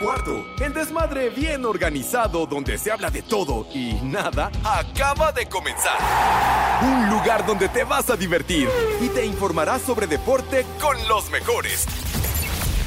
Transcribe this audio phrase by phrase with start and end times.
[0.00, 0.44] cuarto.
[0.60, 5.98] El desmadre bien organizado donde se habla de todo y nada acaba de comenzar.
[6.82, 8.68] Un lugar donde te vas a divertir
[9.00, 11.86] y te informarás sobre deporte con los mejores.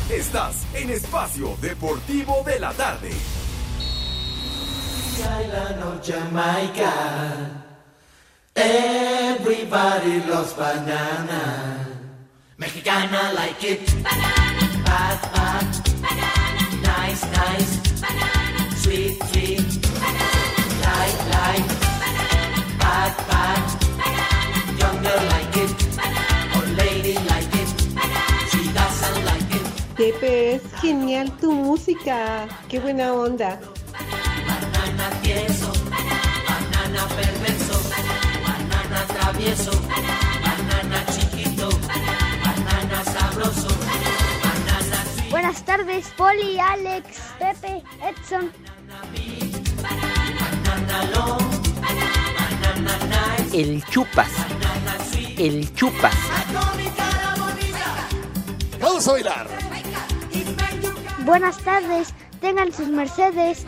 [0.09, 3.11] Estás en Espacio Deportivo de la Tarde.
[6.03, 7.63] Jamaica.
[8.55, 11.87] Everybody loves banana.
[12.57, 14.03] Mexicana like it.
[14.03, 14.83] Banana.
[14.85, 15.92] Bad, bad.
[17.13, 18.01] Nice, nice.
[18.01, 18.75] Banana.
[18.81, 19.61] Sweet, sweet.
[20.01, 20.61] Banana.
[20.81, 21.67] Light, light.
[22.01, 22.59] Banana.
[22.81, 23.63] Bad, bad.
[24.01, 24.59] Banana.
[24.81, 25.71] Young girl like it.
[25.93, 26.55] Banana.
[26.55, 27.69] Old lady like it.
[27.93, 28.49] Banana.
[28.49, 29.65] She doesn't like it.
[29.95, 32.47] Pepe, es genial tu música.
[32.67, 33.59] Qué buena onda.
[33.91, 35.71] Banana tieso.
[35.93, 37.77] Banana perverso.
[38.43, 39.73] Banana travieso.
[40.41, 41.69] Banana chiquito.
[42.43, 43.82] Banana sabroso.
[45.33, 48.51] Buenas tardes, Poli, Alex, Pepe, Edson.
[53.51, 54.29] El chupas.
[55.35, 56.13] El chupas.
[58.79, 59.47] Vamos a bailar.
[61.25, 63.65] Buenas tardes, tengan sus mercedes.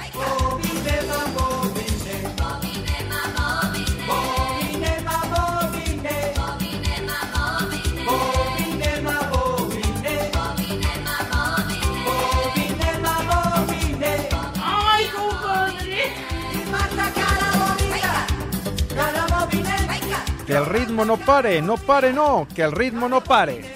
[20.56, 23.75] El ritmo no pare, no pare, no, que el ritmo no pare.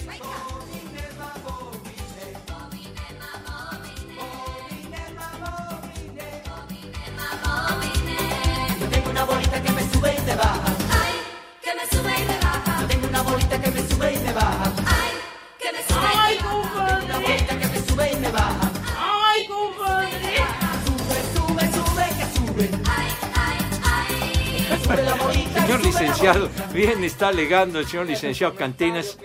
[26.73, 29.17] Bien está alegando el señor licenciado Cantinas.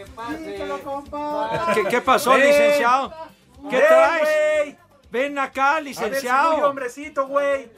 [1.75, 3.13] ¿Qué, qué pasó, licenciado?
[3.71, 4.77] ¿Qué traes?
[5.11, 6.69] Ven acá, A licenciado.
[6.69, 7.69] hombrecito, güey.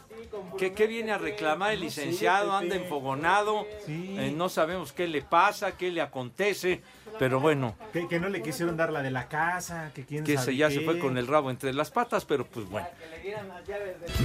[0.58, 2.52] ¿Qué, qué viene a reclamar el licenciado?
[2.52, 3.66] Anda enfogonado.
[3.88, 6.82] Eh, no sabemos qué le pasa, qué le acontece.
[7.18, 10.34] Pero bueno, Que, que no le quisieron dar la de la casa, que quién que
[10.34, 10.84] sabe se ya se qué.
[10.84, 12.86] fue con el rabo entre las patas, pero pues bueno.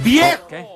[0.02, 0.46] ¡Viejo!
[0.48, 0.66] ¿Qué?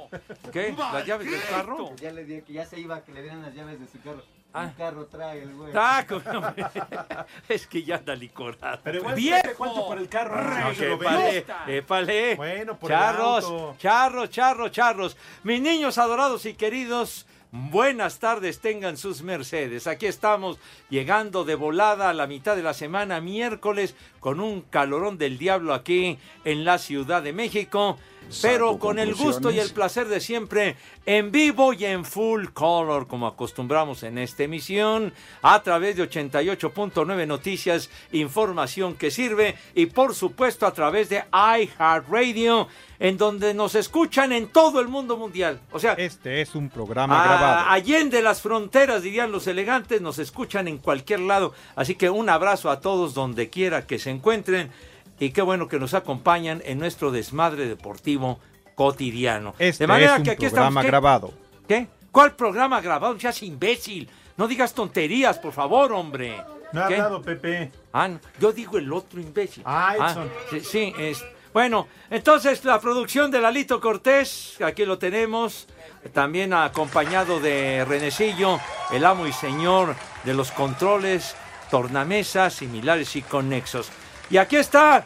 [0.52, 0.74] ¿Qué?
[0.76, 1.94] ¿Las llaves del carro?
[1.96, 4.22] Ya le dije que ya se iba, que le dieran las llaves de su carro.
[4.52, 4.64] Ah.
[4.70, 5.72] El carro trae el güey.
[6.08, 6.54] Como-
[7.48, 8.80] es que ya anda licorado.
[8.82, 9.50] Pero igual, ¡Viejo!
[9.58, 10.42] ¿cuánto por el carro?
[10.42, 12.34] No, se épale, épale.
[12.36, 13.76] Bueno, por el charros, auto.
[13.78, 15.16] charros, charros, charros.
[15.42, 17.26] Mis niños adorados y queridos,
[17.56, 19.86] buenas tardes tengan sus mercedes.
[19.86, 20.58] Aquí estamos
[20.90, 25.74] llegando de volada a la mitad de la semana, miércoles, con un calorón del diablo
[25.74, 27.98] aquí en la Ciudad de México.
[28.42, 30.76] Pero con el gusto y el placer de siempre,
[31.06, 37.26] en vivo y en full color, como acostumbramos en esta emisión, a través de 88.9
[37.26, 44.32] Noticias, información que sirve, y por supuesto a través de iHeartRadio, en donde nos escuchan
[44.32, 45.60] en todo el mundo mundial.
[45.70, 47.70] O sea, Este es un programa a- grabado.
[47.70, 51.52] allende las fronteras, dirían los elegantes, nos escuchan en cualquier lado.
[51.74, 54.70] Así que un abrazo a todos donde quiera que se encuentren.
[55.18, 58.38] Y qué bueno que nos acompañan en nuestro desmadre deportivo
[58.74, 59.54] cotidiano.
[59.58, 60.82] Este de manera es un que aquí programa estamos.
[60.82, 60.88] ¿qué?
[60.88, 61.32] grabado.
[61.66, 61.88] ¿Qué?
[62.12, 63.18] ¿Cuál programa grabado?
[63.18, 64.08] Seas imbécil.
[64.36, 66.36] No digas tonterías, por favor, hombre.
[66.72, 67.72] No ha hablado, Pepe.
[67.92, 69.62] Ah, no, yo digo el otro imbécil.
[69.66, 70.30] Ah, Edson.
[70.50, 71.24] sí, sí, es.
[71.52, 75.66] Bueno, entonces la producción de Lalito Cortés, aquí lo tenemos,
[76.12, 78.60] también acompañado de Renecillo,
[78.92, 81.34] el amo y señor de los controles,
[81.70, 83.90] tornamesas, similares y conexos.
[84.30, 85.04] Y aquí está,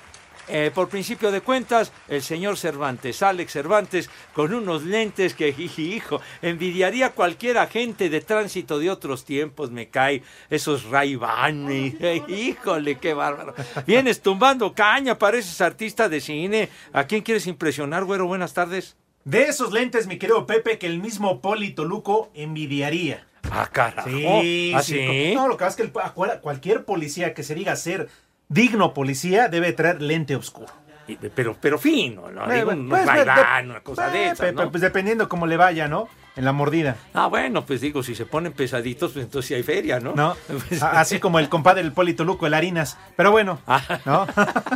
[0.48, 5.94] eh, por principio de cuentas, el señor Cervantes, Alex Cervantes, con unos lentes que, jiji,
[5.96, 11.18] hijo, envidiaría cualquier agente de tránsito de otros tiempos, me cae, esos ray
[12.28, 13.54] híjole, qué bárbaro.
[13.86, 16.68] Vienes tumbando caña, pareces artista de cine.
[16.92, 18.26] ¿A quién quieres impresionar, güero?
[18.26, 18.96] Buenas tardes.
[19.24, 23.26] De esos lentes, mi querido Pepe, que el mismo Polito Luco envidiaría.
[23.50, 24.08] Ah, carajo.
[24.08, 24.94] Sí, ¿Ah, sí.
[24.94, 25.32] sí?
[25.34, 28.08] No, lo que pasa es que el- cualquier policía que se diga ser
[28.50, 30.66] digno policía debe traer lente oscuro.
[31.34, 32.46] Pero, pero fino, ¿no?
[32.48, 34.70] Digo, un pues, bailán, de- una cosa de eh, esas, ¿no?
[34.70, 36.08] Pues dependiendo cómo le vaya, ¿no?
[36.36, 36.96] En la mordida.
[37.14, 40.14] Ah, bueno, pues digo, si se ponen pesaditos, pues entonces sí hay feria, ¿no?
[40.14, 40.36] ¿No?
[40.68, 42.96] Pues- Así como el compadre del Polito Luco, el Harinas.
[43.16, 43.82] Pero bueno, Ah.
[44.04, 44.24] ¿no?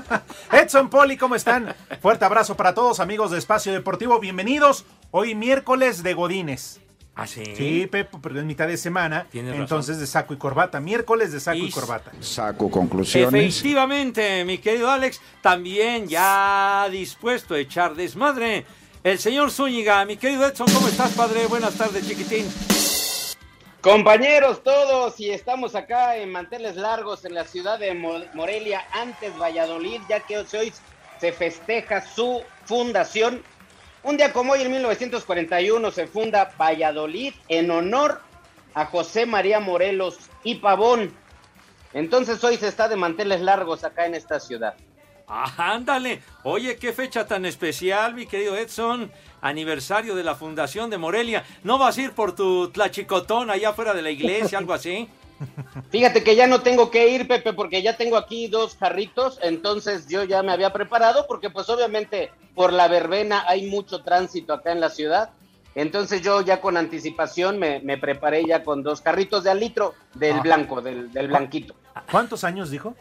[0.53, 1.73] Edson Poli, ¿cómo están?
[2.03, 4.19] Fuerte abrazo para todos, amigos de Espacio Deportivo.
[4.19, 4.87] Bienvenidos.
[5.13, 6.81] Hoy miércoles de Godines.
[7.17, 7.45] ¿Ah, sí?
[7.57, 9.27] Sí, Pepe, pero es mitad de semana.
[9.31, 9.63] Tienes razón.
[9.63, 10.81] entonces de saco y corbata.
[10.81, 12.11] Miércoles de saco y, Y- corbata.
[12.21, 13.33] Saco conclusiones.
[13.57, 18.67] Efectivamente, mi querido Alex, también ya dispuesto a echar desmadre.
[19.05, 21.47] El señor Zúñiga, mi querido Edson, ¿cómo estás, padre?
[21.47, 22.47] Buenas tardes, chiquitín.
[23.81, 29.39] Compañeros todos, y estamos acá en manteles largos en la ciudad de Mo- Morelia, antes
[29.39, 30.73] Valladolid, ya que hoy
[31.21, 33.43] se festeja su fundación.
[34.05, 38.21] Un día como hoy, en 1941, se funda Valladolid en honor
[38.75, 41.11] a José María Morelos y Pavón.
[41.95, 44.75] Entonces hoy se está de manteles largos acá en esta ciudad.
[45.27, 46.21] Ah, ándale.
[46.43, 49.11] Oye, qué fecha tan especial, mi querido Edson.
[49.41, 51.43] Aniversario de la Fundación de Morelia.
[51.63, 55.09] ¿No vas a ir por tu tlachicotón allá afuera de la iglesia, algo así?
[55.91, 60.07] Fíjate que ya no tengo que ir, Pepe, porque ya tengo aquí dos jarritos, entonces
[60.09, 64.73] yo ya me había preparado, porque pues obviamente por la verbena hay mucho tránsito acá
[64.73, 65.31] en la ciudad,
[65.75, 69.95] entonces yo ya con anticipación me, me preparé ya con dos jarritos de al litro
[70.15, 70.43] del Ah.
[70.43, 71.75] blanco, del, del blanquito.
[72.11, 72.95] ¿Cuántos años dijo?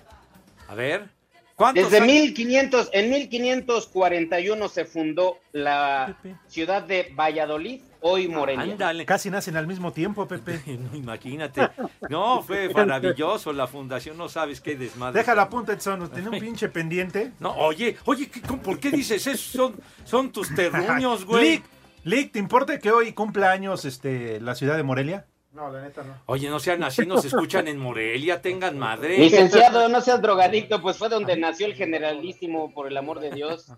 [0.68, 1.07] A ver.
[1.56, 2.07] ¿Cuántos Desde años?
[2.13, 8.62] 1500, en 1541 se fundó la ciudad de Valladolid, hoy Morelia.
[8.74, 9.06] Ándale.
[9.06, 10.62] Casi nacen al mismo tiempo, Pepe.
[10.80, 11.70] No, imagínate.
[12.10, 14.18] No, fue maravilloso la fundación.
[14.18, 15.20] No sabes qué desmadre.
[15.22, 16.10] Déjalo a punta, Edson.
[16.12, 17.32] Tiene un pinche pendiente.
[17.40, 19.58] No, oye, oye, ¿qué- ¿por qué dices eso?
[19.58, 21.44] Son, son tus terruños, güey.
[21.52, 21.64] Lick,
[22.04, 25.26] Lick, ¿te importa que hoy cumpla años este, la ciudad de Morelia?
[25.54, 26.16] No, la neta no.
[26.26, 29.20] Oye, no sean así, nos escuchan en Morelia, tengan madre.
[29.20, 33.72] Licenciado, no seas drogadicto, pues fue donde nació el generalísimo, por el amor de Dios.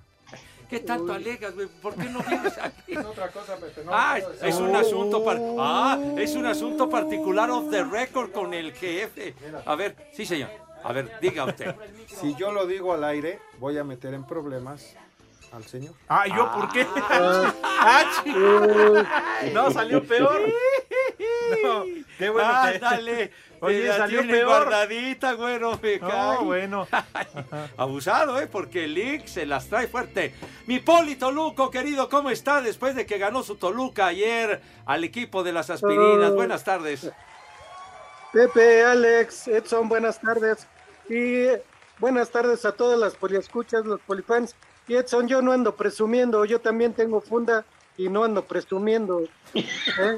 [0.69, 1.67] ¿Qué tanto alegas, güey?
[1.67, 2.75] ¿Por qué no vienes aquí?
[2.94, 3.83] Es otra cosa, Pepe.
[3.83, 8.31] No, Ah, no, es un asunto par- ah, es un asunto particular of the record
[8.31, 9.35] con el jefe.
[9.65, 10.50] A ver, sí, señor.
[10.83, 11.75] A ver, diga usted.
[12.07, 14.95] Si yo lo digo al aire, voy a meter en problemas
[15.51, 15.94] al señor.
[16.07, 16.85] Ah, ¿yo por qué?
[17.09, 20.41] Ah, chi- no, salió peor.
[21.63, 21.83] No,
[22.17, 23.31] qué bueno que- Ándale.
[23.65, 24.47] Oye, salió tiene peor.
[24.65, 26.38] guardadita, me No, cae.
[26.44, 26.88] bueno.
[27.77, 28.47] Abusado, ¿eh?
[28.47, 30.33] Porque el Lick se las trae fuerte.
[30.67, 35.44] Mi Poli Toluco, querido, ¿cómo está después de que ganó su Toluca ayer al equipo
[35.44, 36.31] de las aspirinas?
[36.31, 36.35] Oh.
[36.35, 37.12] Buenas tardes.
[38.31, 40.67] Pepe, Alex, Edson, buenas tardes.
[41.09, 41.45] Y
[42.00, 44.56] buenas tardes a todas las poliescuchas, los polifans.
[44.88, 47.65] Y Edson, yo no ando presumiendo, yo también tengo funda
[47.97, 49.21] y no ando presumiendo.
[49.53, 50.18] ¿eh?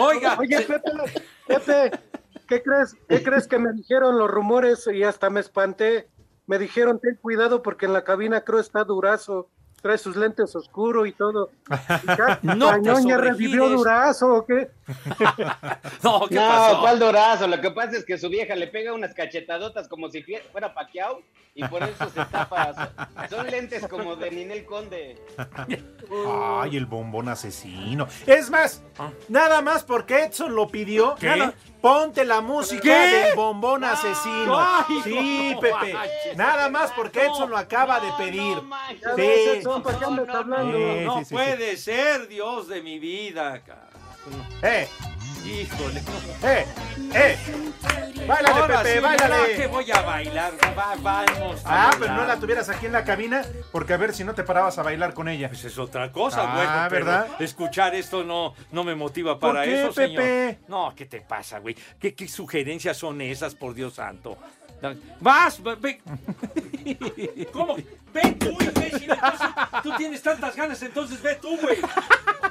[0.00, 0.36] Oiga.
[0.38, 0.90] Oye, Pepe,
[1.46, 1.90] Pepe,
[2.48, 2.96] ¿qué crees?
[3.08, 6.08] ¿Qué crees que me dijeron los rumores y hasta me espanté?
[6.46, 9.48] Me dijeron, ten cuidado porque en la cabina creo está Durazo,
[9.84, 11.50] trae sus lentes oscuros y todo.
[12.42, 13.68] No la te ñoña revivió.
[13.68, 14.70] Durazo o qué?
[16.02, 16.80] No, ¿qué no, pasó?
[16.80, 17.46] ¿cuál dorazo?
[17.46, 21.20] Lo que pasa es que su vieja le pega unas cachetadotas como si fuera paqueado
[21.54, 22.72] y por eso se tapa.
[22.74, 25.18] Son, son lentes como de Ninel Conde.
[26.26, 28.08] Ay, el bombón asesino.
[28.26, 28.82] Es más,
[29.28, 31.14] nada más porque Edson lo pidió.
[31.16, 31.26] ¿Qué?
[31.26, 31.54] nada-
[31.84, 32.88] ponte la música ¿Qué?
[32.88, 34.58] del bombón asesino.
[34.58, 35.92] Ay, sí, no Pepe.
[35.92, 36.34] manches.
[36.34, 38.56] Nada más porque Edson lo acaba de pedir.
[41.04, 43.60] No puede ser, Dios de mi vida.
[43.60, 43.90] cara.
[44.62, 44.88] Eh,
[45.44, 46.02] Híjole.
[46.42, 46.66] eh,
[47.14, 47.36] eh.
[48.26, 49.56] Báilale, Ahora Pepe, sí, báilale.
[49.56, 50.52] que voy a bailar.
[50.78, 51.60] Va- vamos.
[51.66, 54.34] a Ah, pero no la tuvieras aquí en la cabina, porque a ver si no
[54.34, 55.48] te parabas a bailar con ella.
[55.48, 57.26] Pues es otra cosa, Ah, pero ¿verdad?
[57.38, 60.22] Escuchar esto no, no me motiva ¿Por para qué, eso, señor.
[60.22, 60.58] Pepe?
[60.68, 61.76] No, ¿qué te pasa, güey?
[62.00, 64.38] ¿Qué, qué sugerencias son esas, por Dios santo?
[65.20, 65.62] ¡Vas!
[65.62, 66.00] ve-.
[67.52, 67.76] ¿Cómo?
[68.12, 69.10] Ve tú, imbécil.
[69.10, 69.48] entonces,
[69.82, 71.78] tú tienes tantas ganas, entonces ve tú, güey.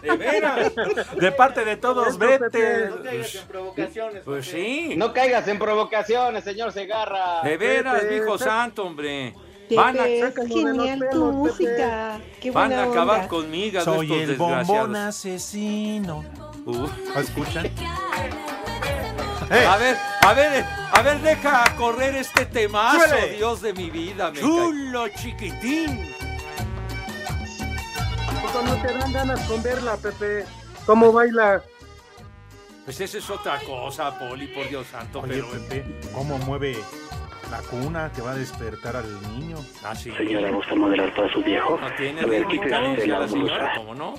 [0.01, 0.73] De veras.
[1.15, 2.89] De parte de todos, vete.
[2.89, 4.23] No caigas en provocaciones.
[4.25, 4.95] Pues sí.
[4.97, 7.41] No caigas en provocaciones, señor Segarra.
[7.43, 9.33] De veras, hijo santo, hombre.
[9.75, 12.19] Van a, es genial tu música.
[12.41, 13.27] Qué van a acabar onda.
[13.27, 16.23] conmigo, Soy estos el bombón asesino.
[16.65, 16.87] Uh.
[17.17, 17.69] ¿Escuchan?
[19.53, 23.15] A ver, a ver, a ver, deja correr este temazo.
[23.37, 24.31] Dios de mi vida.
[24.31, 26.11] Me Chulo chiquitín.
[28.25, 30.45] Tampoco no te dan ganas con verla, Pepe.
[30.87, 31.61] ¿Cómo baila?
[32.83, 35.19] Pues esa es otra cosa, Poli, por Dios santo.
[35.21, 36.75] Oye, pero, Pepe, ¿cómo mueve
[37.51, 39.57] la cuna que va a despertar al niño?
[39.83, 40.11] Ah, sí.
[40.17, 41.77] Señora, ¿gusta moderar para su viejo?
[41.79, 43.71] No tiene A ver, quítese la la blusa.
[43.77, 44.15] ¿cómo no?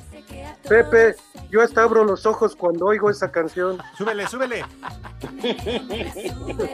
[0.68, 1.16] Pepe,
[1.54, 3.78] yo hasta abro los ojos cuando oigo esa canción.
[3.96, 4.64] Súbele, súbele.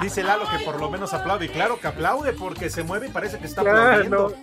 [0.00, 1.44] Dice Lalo que por lo menos aplaude.
[1.44, 3.78] Y claro que aplaude porque se mueve y parece que está Claro.
[3.80, 4.34] aplaudiendo.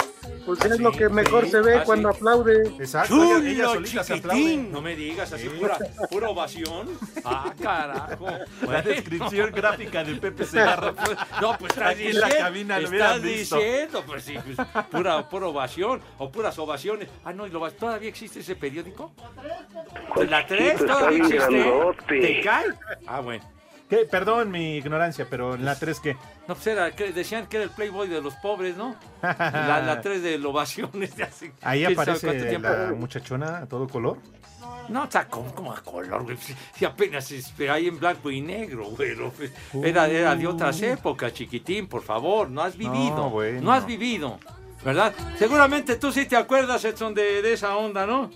[0.46, 2.18] Pues es lo que mejor se ve Ah, cuando sí.
[2.18, 2.68] aplaude.
[2.80, 4.58] Exacto, Chulo, ella, ella solita se aplaude.
[4.58, 5.78] No me digas así, pura,
[6.10, 6.88] pura ovación.
[7.26, 8.28] Ah, carajo.
[8.68, 10.94] La descripción gráfica de Pepe Segarra.
[11.42, 12.46] No, pues estás Aquí en la diciendo.
[12.48, 13.56] cabina lo estás visto.
[13.58, 17.10] diciendo, pues sí, pues, pura, pura ovación o puras ovaciones.
[17.26, 19.12] Ah, no, y lo, ¿todavía existe ese periódico?
[20.30, 22.22] ¿La 3 Chiquito, está todavía existe?
[22.22, 22.66] ¿Te cae?
[23.06, 23.44] Ah, bueno.
[23.90, 24.06] ¿Qué?
[24.06, 26.14] Perdón mi ignorancia, pero en la 3 ¿qué?
[26.48, 28.96] No, pues era, que decían que era el Playboy de los pobres, ¿no?
[29.22, 31.54] La, la 3 de ovaciones de hace.
[31.62, 32.68] Ahí aparece tiempo.
[32.68, 34.18] la muchachona a todo color.
[34.90, 36.38] No, está como, como a color, güey.
[36.76, 37.32] Si apenas
[37.70, 39.16] ahí en blanco y negro, güey.
[39.16, 39.52] no, pues,
[39.84, 42.50] Era, era de otras épocas, chiquitín, por favor.
[42.50, 43.16] No has vivido.
[43.16, 43.72] No, bueno.
[43.72, 44.40] has vivido.
[44.86, 45.14] ¿Verdad?
[45.38, 48.30] Seguramente tú sí te acuerdas, Edson, de, de esa onda, ¿no?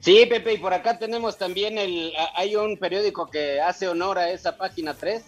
[0.00, 2.12] Sí, Pepe, y por acá tenemos también el.
[2.36, 5.22] Hay un periódico que hace honor a esa página 3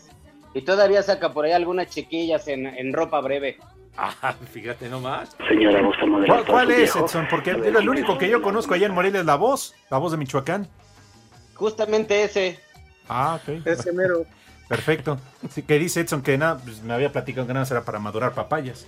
[0.54, 3.58] y todavía saca por ahí algunas chiquillas en, en ropa breve.
[3.96, 5.36] Ah, fíjate nomás.
[5.48, 7.04] Señora, gusta ¿Cuál, cuál es, viejo?
[7.04, 7.26] Edson?
[7.30, 10.12] Porque el, el único que yo conozco allá en Morelia es La Voz, La Voz
[10.12, 10.68] de Michoacán.
[11.54, 12.58] Justamente ese.
[13.08, 13.66] Ah, ok.
[13.66, 14.24] Ese mero.
[14.68, 15.18] Perfecto.
[15.50, 17.98] Sí, que dice Edson que nada, pues, me había platicado que nada más era para
[17.98, 18.86] madurar papayas.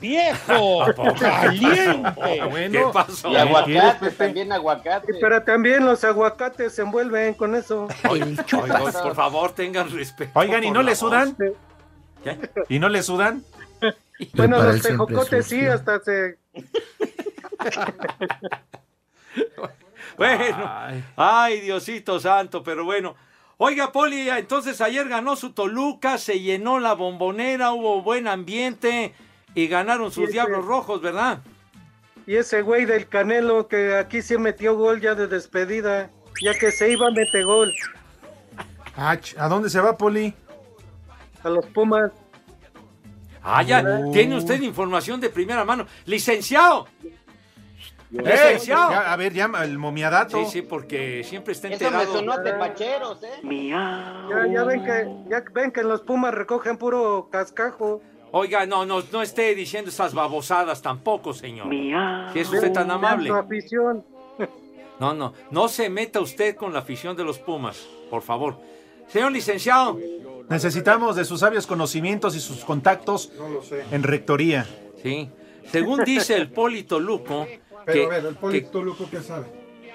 [0.00, 0.86] ¡Viejo!
[1.18, 2.08] ¡Caliente!
[2.40, 2.72] Ah, bueno.
[2.72, 3.28] ¿Qué pasó?
[3.28, 4.24] Y ¿Qué quieres, aguacate, Pepe?
[4.24, 5.14] también aguacate.
[5.20, 7.88] Pero también los aguacates se envuelven con eso.
[8.08, 10.38] Oigan, por favor, tengan respeto.
[10.38, 11.36] Oigan, ¿y no le sudan?
[12.22, 12.38] ¿Qué?
[12.68, 13.44] ¿Y no le sudan?
[14.34, 16.36] Bueno, los tejocotes sí, hasta se...
[20.18, 21.04] Bueno, Ay.
[21.16, 21.60] ay.
[21.60, 23.16] Diosito santo, pero bueno.
[23.56, 29.14] Oiga, Poli, entonces ayer ganó su Toluca, se llenó la bombonera, hubo buen ambiente
[29.54, 30.30] y ganaron sus.
[30.30, 31.40] Diablos Rojos, ¿verdad?
[32.26, 36.10] Y ese güey del Canelo que aquí sí metió gol ya de despedida.
[36.42, 37.72] Ya que se iba, mete gol.
[38.96, 40.34] Ah, ¿A dónde se va, Poli?
[41.42, 42.12] A los Pumas.
[43.42, 44.12] Ah, ya, Uh.
[44.12, 45.86] tiene usted información de primera mano.
[46.04, 46.86] ¡Licenciado!
[47.02, 47.10] Eh,
[48.10, 48.90] ¡Licenciado!
[48.90, 50.44] ya, a ver, llama el momiadato.
[50.44, 52.12] Sí, sí, porque siempre está Eso me enterado.
[52.12, 53.40] sonó tepacheros, ¿eh?
[53.42, 54.28] Miau.
[54.30, 58.02] Ya, ya ven que ya ven que los Pumas recogen puro cascajo.
[58.32, 61.66] Oiga, no, no, no esté diciendo esas babosadas tampoco, señor.
[61.66, 62.32] Miau.
[62.32, 63.30] Si es usted tan amable.
[63.30, 64.04] Afición.
[65.00, 68.56] No, no, no se meta usted con la afición de los Pumas, por favor.
[69.08, 69.98] Señor licenciado,
[70.48, 73.84] Necesitamos de sus sabios conocimientos y sus contactos No lo sé.
[73.92, 74.66] en rectoría.
[75.00, 75.30] sí,
[75.70, 77.46] según dice el Polito Luco,
[77.86, 79.46] Pero que, a ver, el que- Polito Luco, ¿qué sabe?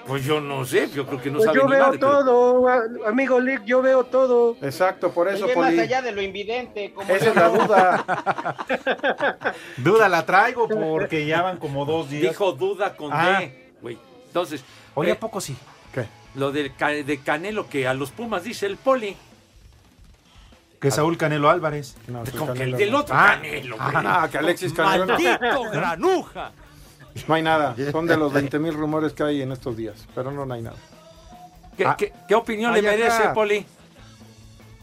[0.06, 2.68] Pues yo no sé, yo creo que no Pues sabe yo ni veo madre, todo,
[3.06, 4.56] amigo Lick, yo veo todo.
[4.62, 5.80] Exacto, por eso, ve más Poli.
[5.80, 6.92] allá de lo invidente.
[6.94, 8.56] Como Esa es la duda.
[9.76, 12.30] Duda la traigo porque ya van como dos días.
[12.32, 13.38] Dijo duda con Ah.
[13.40, 13.98] D, güey.
[14.26, 14.62] Entonces,
[14.94, 15.56] Oye, eh, ¿a poco sí?
[15.92, 16.06] ¿Qué?
[16.34, 19.16] lo del ca- de Canelo que a los Pumas dice el Poli,
[20.80, 21.96] Que Saúl Canelo Álvarez.
[22.06, 23.32] No, que el del otro Ah.
[23.36, 23.76] Canelo.
[23.80, 25.06] Ah, que Alexis Canelo.
[25.06, 26.52] Maldito granuja.
[27.28, 27.74] No hay nada.
[27.92, 30.06] Son de los 20 mil rumores que hay en estos días.
[30.14, 30.76] Pero no, no hay nada.
[31.76, 31.94] ¿Qué, Ah.
[31.98, 33.32] qué- qué opinión le merece, acá.
[33.34, 33.66] Poli?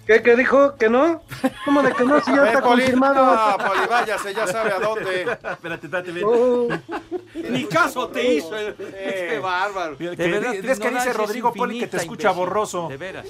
[0.05, 0.75] ¿Qué, qué dijo?
[0.75, 1.21] ¿Que no?
[1.63, 2.19] ¿Cómo de que no?
[2.19, 2.81] Si ya Ven, está Poli.
[2.81, 3.25] confirmado.
[3.25, 5.21] No, Poli, váyase, ya sabe a dónde.
[5.21, 6.23] Espérate, espérate, ven.
[6.27, 6.67] Oh,
[7.49, 8.55] Ni caso te hizo.
[8.57, 9.95] el- Qué bárbaro.
[9.95, 12.45] De verdad, es que dice Rodrigo Poli que te escucha imbécil.
[12.45, 12.87] borroso.
[12.89, 13.25] De veras.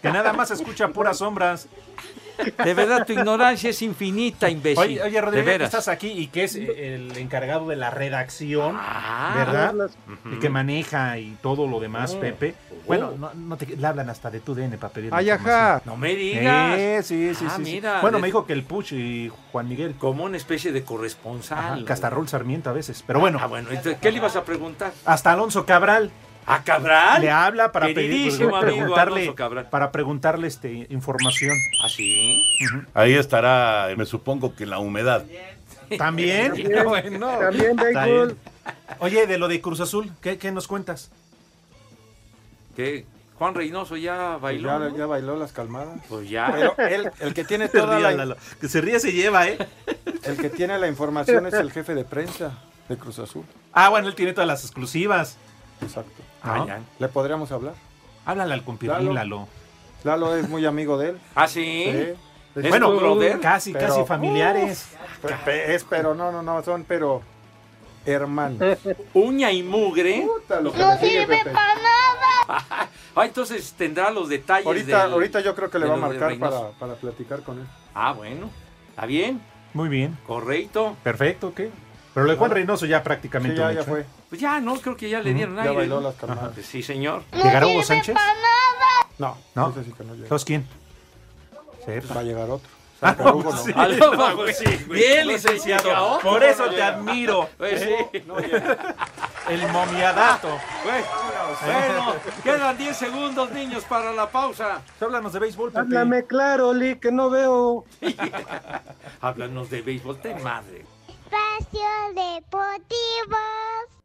[0.00, 1.68] Que nada más escucha puras sombras.
[2.64, 4.78] De verdad, tu ignorancia es infinita, imbécil.
[4.82, 7.90] Oye, oye de Rodrigo, que estás aquí y que es eh, el encargado de la
[7.90, 9.74] redacción, Ah, ¿verdad?
[9.74, 9.96] las-
[10.32, 12.20] Y que maneja y todo lo demás, Oh.
[12.20, 12.54] Pepe.
[12.86, 15.80] Bueno, no, no te, le hablan hasta de tu DN para pedir Ay, ajá.
[15.84, 16.78] No me digas.
[16.78, 17.72] Eh, sí, sí, Ah, sí, sí.
[17.74, 19.94] mira, Bueno, de- me dijo que el Puch y Juan Miguel.
[19.98, 21.58] Como una especie de corresponsal.
[21.58, 21.84] Ajá.
[21.84, 23.02] Castarrol Sarmiento a veces.
[23.06, 24.92] Pero bueno, Ah, bueno, entonces, ¿qué le ibas a preguntar?
[25.06, 26.10] hasta Alonso Cabral
[26.46, 27.22] ¿A Cabral?
[27.22, 29.68] le habla para pedir, Queridísimo pues, amigo preguntarle, Cabral.
[29.70, 31.56] para preguntarle este, información.
[31.82, 32.42] ¿Ah, sí?
[32.92, 35.24] Ahí estará, me supongo que la humedad.
[35.98, 36.48] También.
[36.54, 38.36] También, Bueno, también.
[38.98, 41.10] Oye, de lo de Cruz Azul, ¿qué, qué nos cuentas?
[42.74, 43.06] ¿Qué?
[43.38, 44.68] Juan Reynoso ya bailó.
[44.68, 44.96] Ya, ¿no?
[44.96, 46.00] ya bailó las calmadas.
[46.08, 46.50] Pues ya.
[46.52, 48.36] Pero él, el que tiene toda ría, la, Lalo.
[48.60, 49.58] Que se ríe se lleva, ¿eh?
[50.22, 52.52] el que tiene la información es el jefe de prensa
[52.88, 53.44] de Cruz Azul.
[53.72, 55.36] Ah, bueno, él tiene todas las exclusivas.
[55.82, 56.22] Exacto.
[56.44, 56.80] Ah, ya.
[56.98, 57.74] ¿Le podríamos hablar?
[58.26, 59.48] Háblale al compirrín, Lalo.
[60.04, 61.18] Lalo es muy amigo de él.
[61.34, 61.84] ¿Ah, sí?
[61.86, 62.60] Sí.
[62.60, 63.40] ¿Es Bueno, tu brother?
[63.40, 64.88] casi, Pero- casi familiares.
[65.44, 67.22] Pe- Es, pero no, no, no, son pero
[68.06, 68.78] hermanos.
[69.14, 70.22] Uña y mugre.
[70.26, 72.88] Puta, lo que No sirve para nada.
[73.16, 76.36] Ah, entonces tendrá los detalles Ahorita, del- ahorita yo creo que le va a marcar
[76.36, 77.66] para, para platicar con él.
[77.94, 78.50] Ah, bueno.
[78.90, 79.40] Está bien.
[79.72, 80.18] Muy bien.
[80.26, 80.96] Correcto.
[81.04, 81.70] Perfecto, ¿qué?
[82.12, 84.04] Pero lo de Juan Reynoso ya prácticamente Sí, ya, ya hecho, fue.
[84.34, 84.74] Pues ya, ¿no?
[84.74, 85.76] Creo que ya le dieron ya aire.
[85.76, 86.08] bailó ¿no?
[86.08, 86.50] las calmadas.
[86.54, 87.22] Ajá, Sí, señor.
[87.32, 88.16] ¿Llegará Hugo Sánchez?
[89.16, 89.70] No, ¿No?
[89.70, 90.24] ese sí que no llega.
[90.24, 90.66] ¿Entonces quién?
[92.16, 92.68] Va a llegar otro.
[93.32, 93.58] Hugo no.
[93.58, 93.72] Sí,
[94.54, 94.98] sí, güey.
[94.98, 96.18] Bien, licenciado.
[96.18, 97.48] Por eso te admiro.
[97.58, 98.22] Pues sí.
[99.50, 100.48] El momiadato.
[100.82, 101.04] Güey,
[101.64, 104.82] Bueno, quedan 10 segundos, niños, para la pausa.
[105.00, 105.80] Háblanos de béisbol, Pepe.
[105.80, 107.84] Háblame claro, Lee, que no veo.
[109.20, 110.84] Háblanos de béisbol, de madre.
[111.34, 111.80] Espacio
[112.14, 113.36] Deportivo.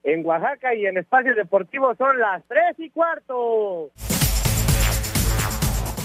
[0.03, 3.91] En Oaxaca y en Espacio Deportivo son las 3 y cuarto.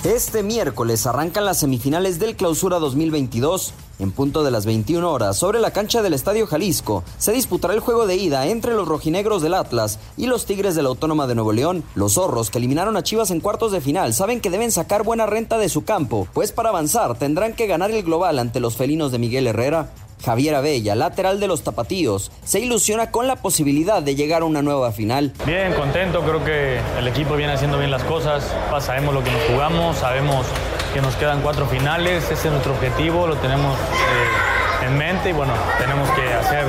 [0.04, 3.73] Este miércoles arrancan las semifinales del Clausura 2022.
[4.00, 7.81] En punto de las 21 horas, sobre la cancha del Estadio Jalisco, se disputará el
[7.81, 11.37] juego de ida entre los rojinegros del Atlas y los Tigres de la Autónoma de
[11.37, 11.85] Nuevo León.
[11.95, 15.25] Los zorros que eliminaron a Chivas en cuartos de final saben que deben sacar buena
[15.25, 19.11] renta de su campo, pues para avanzar tendrán que ganar el global ante los felinos
[19.11, 19.88] de Miguel Herrera.
[20.25, 24.62] Javier Abella, lateral de los Tapatíos, se ilusiona con la posibilidad de llegar a una
[24.62, 25.33] nueva final.
[25.45, 28.45] Bien, contento, creo que el equipo viene haciendo bien las cosas,
[28.81, 30.47] sabemos lo que nos jugamos, sabemos
[30.95, 35.33] que nos quedan cuatro finales, ese es nuestro objetivo, lo tenemos eh, en mente y
[35.33, 36.64] bueno, tenemos que hacer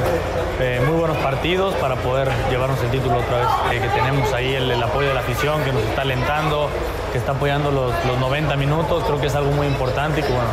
[0.60, 4.54] eh, muy buenos partidos para poder llevarnos el título otra vez, Eh, que tenemos ahí
[4.54, 6.70] el, apoyo de la afición que nos está alentando,
[7.12, 10.30] que está apoyando los, los 90 minutos, creo que es algo muy importante y que
[10.30, 10.50] bueno,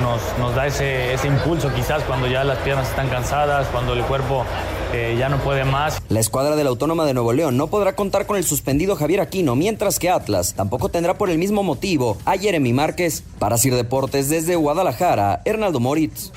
[0.00, 4.44] nos, da ese, ese impulso quizás cuando ya las piernas están cansadas, cuando el cuerpo
[4.92, 6.00] eh, ya no puede más.
[6.08, 9.20] La escuadra de la Autónoma de Nuevo León no podrá contar con el suspendido Javier
[9.20, 13.22] Aquino, mientras que Atlas tampoco tendrá por el mismo motivo a Jeremy Márquez.
[13.38, 16.32] Para Sir Deportes desde Guadalajara, Hernaldo Moritz.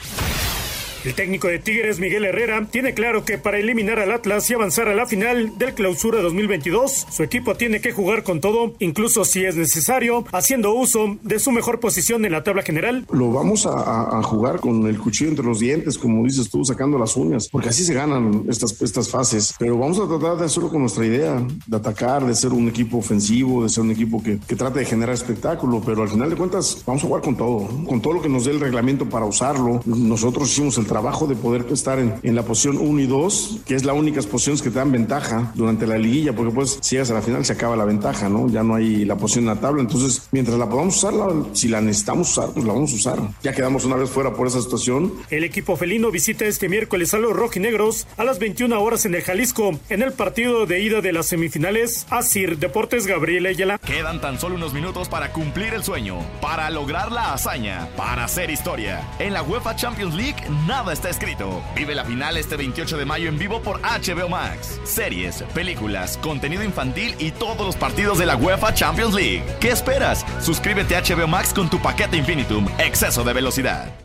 [1.03, 4.87] El técnico de Tigres, Miguel Herrera, tiene claro que para eliminar al Atlas y avanzar
[4.87, 9.43] a la final del Clausura 2022, su equipo tiene que jugar con todo, incluso si
[9.43, 13.05] es necesario, haciendo uso de su mejor posición en la tabla general.
[13.11, 17.17] Lo vamos a, jugar con el cuchillo entre los dientes, como dices tú, sacando las
[17.17, 19.53] uñas, porque así se ganan estas, estas fases.
[19.59, 22.99] Pero vamos a tratar de hacerlo con nuestra idea, de atacar, de ser un equipo
[22.99, 26.37] ofensivo, de ser un equipo que, que trate de generar espectáculo, pero al final de
[26.37, 29.25] cuentas vamos a jugar con todo, con todo lo que nos dé el reglamento para
[29.25, 29.81] usarlo.
[29.85, 33.73] Nosotros hicimos el trabajo de poder estar en, en la posición 1 y 2, que
[33.75, 37.09] es las únicas posiciones que te dan ventaja durante la liguilla, porque pues si llegas
[37.09, 38.47] a la final se acaba la ventaja, ¿no?
[38.47, 41.67] Ya no hay la posición en la tabla, entonces mientras la podamos usar, la- si
[41.67, 43.19] la necesitamos usar, pues la vamos a usar.
[43.41, 47.17] Ya quedamos una vez fuera por esa situación, El equipo felino visita este miércoles a
[47.17, 51.11] los rojinegros a las 21 horas en el Jalisco, en el partido de ida de
[51.13, 52.05] las semifinales.
[52.09, 53.77] Asir Deportes Gabriel Ayala.
[53.79, 58.49] Quedan tan solo unos minutos para cumplir el sueño, para lograr la hazaña, para hacer
[58.49, 59.01] historia.
[59.19, 60.35] En la UEFA Champions League
[60.67, 61.63] nada está escrito.
[61.75, 64.79] Vive la final este 28 de mayo en vivo por HBO Max.
[64.83, 69.43] Series, películas, contenido infantil y todos los partidos de la UEFA Champions League.
[69.59, 70.25] ¿Qué esperas?
[70.41, 74.03] Suscríbete a HBO Max con tu paquete Infinitum, exceso de velocidad.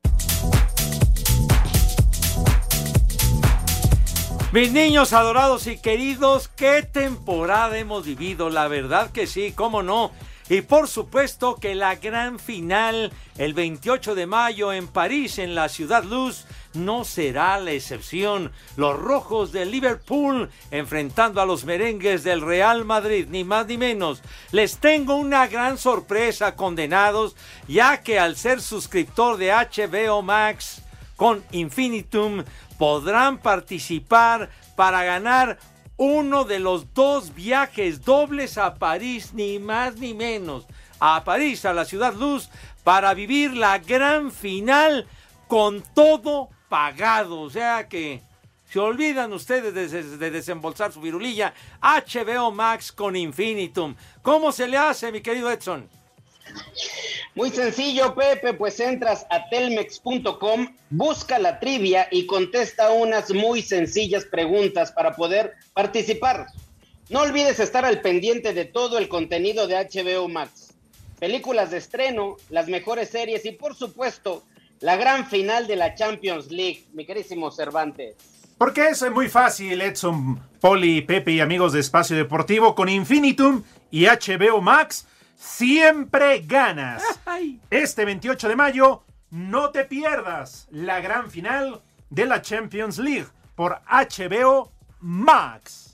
[4.51, 10.11] Mis niños adorados y queridos, qué temporada hemos vivido, la verdad que sí, cómo no.
[10.49, 15.69] Y por supuesto que la gran final el 28 de mayo en París, en la
[15.69, 18.53] Ciudad Luz, no será la excepción.
[18.77, 24.23] Los rojos de Liverpool enfrentando a los merengues del Real Madrid, ni más ni menos.
[24.53, 30.83] Les tengo una gran sorpresa, condenados, ya que al ser suscriptor de HBO Max,
[31.17, 32.45] con Infinitum
[32.79, 35.59] podrán participar para ganar
[35.97, 40.67] uno de los dos viajes dobles a París, ni más ni menos.
[41.01, 42.49] A París, a la Ciudad Luz,
[42.85, 45.07] para vivir la gran final
[45.49, 47.41] con todo pagado.
[47.41, 48.21] O sea que
[48.71, 51.55] se olvidan ustedes de, de desembolsar su virulilla.
[51.81, 53.95] HBO Max con Infinitum.
[54.23, 55.89] ¿Cómo se le hace, mi querido Edson?
[57.35, 64.25] Muy sencillo, Pepe, pues entras a telmex.com, busca la trivia y contesta unas muy sencillas
[64.25, 66.47] preguntas para poder participar.
[67.11, 70.75] No olvides estar al pendiente de todo el contenido de HBO Max,
[71.21, 74.43] películas de estreno, las mejores series y por supuesto
[74.81, 78.17] la gran final de la Champions League, mi querísimo Cervantes.
[78.59, 84.07] Porque es muy fácil, Edson, Poli, Pepe y amigos de Espacio Deportivo con Infinitum y
[84.07, 85.07] HBO Max.
[85.37, 87.03] Siempre ganas.
[87.71, 93.81] Este 28 de mayo, no te pierdas la gran final de la Champions League por
[93.89, 95.88] HBO Max.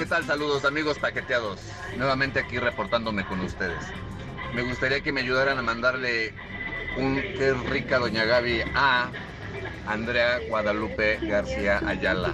[0.00, 0.24] ¿Qué tal?
[0.24, 1.60] Saludos amigos paqueteados.
[1.98, 3.84] Nuevamente aquí reportándome con ustedes.
[4.54, 6.32] Me gustaría que me ayudaran a mandarle
[6.96, 9.10] un qué rica doña Gaby a
[9.86, 12.32] Andrea Guadalupe García Ayala.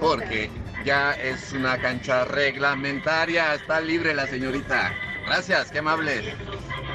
[0.00, 0.50] Porque
[0.84, 4.92] ya es una cancha reglamentaria, está libre la señorita.
[5.26, 6.24] Gracias, qué amables.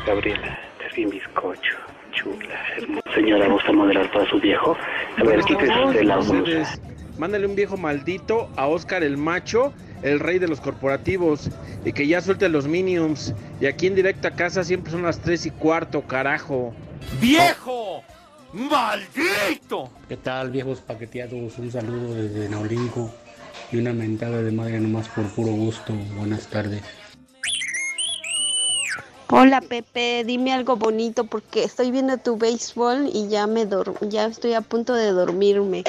[0.06, 1.78] Gabriela, te bizcocho,
[2.12, 3.14] chula, hermosa.
[3.16, 4.76] Señora, ¿gusta moderar para su viejo?
[5.16, 6.20] A ver, quítese usted la.
[7.18, 11.50] Mándale un viejo maldito a Oscar el Macho el rey de los corporativos
[11.86, 13.34] y que ya suelte los minions.
[13.60, 16.74] Y aquí en directa a casa siempre son las 3 y cuarto, carajo.
[17.20, 18.04] ¡Viejo!
[18.54, 19.90] ¡Maldito!
[20.08, 21.58] ¿Qué tal, viejos paqueteados?
[21.58, 23.12] Un saludo desde Naulinco
[23.72, 25.94] y una mentada de madre nomás por puro gusto.
[26.18, 26.82] Buenas tardes.
[29.30, 33.68] Hola Pepe, dime algo bonito porque estoy viendo tu béisbol y ya me
[34.08, 35.84] ya estoy a punto de dormirme.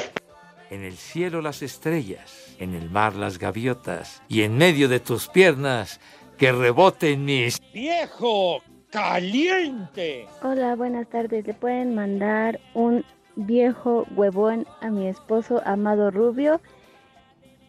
[0.69, 5.27] En el cielo las estrellas, en el mar las gaviotas y en medio de tus
[5.27, 5.99] piernas
[6.37, 7.59] que reboten mis...
[7.73, 8.61] ¡Viejo!
[8.91, 10.27] ¡Caliente!
[10.43, 11.47] Hola, buenas tardes.
[11.47, 13.03] ¿Le pueden mandar un
[13.35, 16.61] viejo huevón a mi esposo amado Rubio?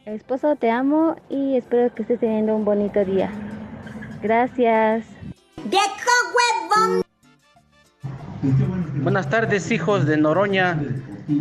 [0.05, 3.31] Esposo, te amo y espero que estés teniendo un bonito día.
[4.23, 5.07] Gracias.
[5.65, 7.10] ¡Viejo huevón!
[9.03, 10.79] Buenas tardes, hijos de Noroña.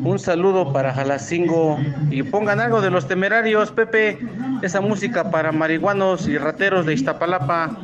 [0.04, 1.78] Un saludo para Jalacingo.
[2.12, 4.20] Y pongan algo de los temerarios, Pepe.
[4.62, 7.78] Esa música para marihuanos y rateros de Iztapalapa.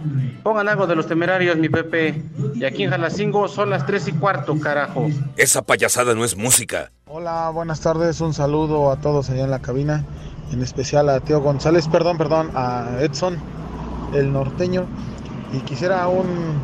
[0.43, 2.21] Pongan algo de los temerarios, mi Pepe.
[2.55, 5.07] Y aquí en Jalacingo son las 3 y cuarto, carajo.
[5.37, 6.91] Esa payasada no es música.
[7.05, 8.19] Hola, buenas tardes.
[8.19, 10.03] Un saludo a todos allá en la cabina.
[10.51, 13.37] En especial a Teo González, perdón, perdón, a Edson,
[14.13, 14.85] el norteño.
[15.53, 16.59] Y quisiera un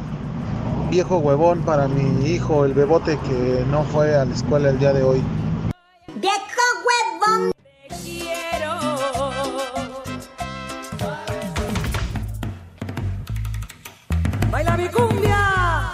[0.92, 4.92] viejo huevón para mi hijo, el bebote, que no fue a la escuela el día
[4.92, 5.24] de hoy.
[6.16, 7.52] ¡Viejo huevón!
[14.52, 15.92] Baila mi cumbia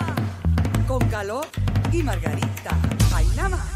[0.88, 1.46] con calor
[1.92, 2.72] y margarita.
[3.12, 3.68] Baila más.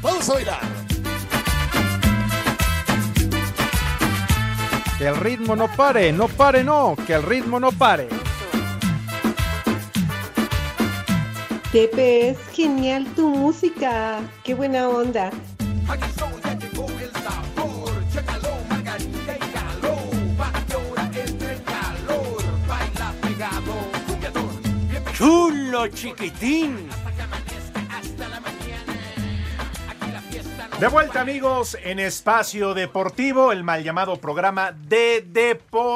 [0.00, 0.75] Vamos a bailar.
[5.06, 8.08] Que el ritmo no pare, no pare, no, que el ritmo no pare.
[11.70, 14.18] Pepe, es genial tu música.
[14.42, 15.30] Qué buena onda.
[25.16, 26.95] ¡Chulo chiquitín!
[30.80, 35.94] De vuelta amigos en Espacio Deportivo, el mal llamado programa de deportes.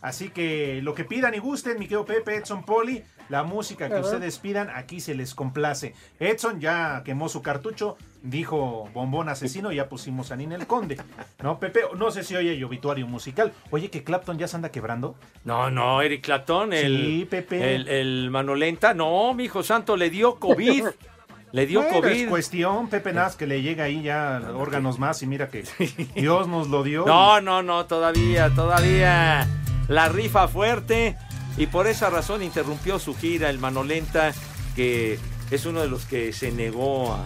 [0.00, 3.98] Así que lo que pidan y gusten, mi querido Pepe, Edson Poli, la música que
[3.98, 5.94] ustedes pidan, aquí se les complace.
[6.20, 10.98] Edson ya quemó su cartucho, dijo bombón asesino, y ya pusimos a Ninel Conde.
[11.42, 11.80] ¿No, Pepe?
[11.96, 13.52] No sé si oye el obituario musical.
[13.70, 15.16] Oye, que Clapton ya se anda quebrando.
[15.44, 17.74] No, no, Eric Clapton, el, Sí, Pepe.
[17.74, 20.84] el, el Manolenta, no, mi hijo santo, le dio COVID.
[21.52, 22.10] Le dio Bueno, COVID.
[22.22, 25.64] Es cuestión, Pepe Naz, que le llega ahí ya órganos más y mira que
[26.14, 27.04] Dios nos lo dio.
[27.06, 29.46] No, no, no, todavía, todavía.
[29.88, 31.16] La rifa fuerte.
[31.58, 34.32] Y por esa razón interrumpió su gira el Manolenta,
[34.74, 35.18] que
[35.50, 37.22] es uno de los que se negó a,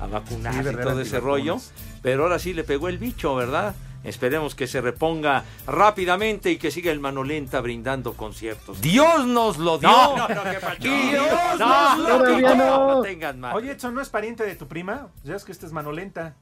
[0.00, 1.58] a vacunarse Sí, y todo ese rollo.
[2.02, 3.74] Pero ahora sí le pegó el bicho, ¿verdad?
[4.04, 8.80] Esperemos que se reponga rápidamente y que siga el Manolenta brindando conciertos.
[8.80, 9.88] Dios nos lo dio.
[9.90, 10.42] No, no, no,
[10.78, 10.88] qué.
[10.88, 12.54] Dios No, nos lo dio.
[12.54, 13.54] no, no tengan más.
[13.54, 15.08] Oye, Edson, ¿no es pariente de tu prima?
[15.24, 16.34] Ya es que esta es Manolenta.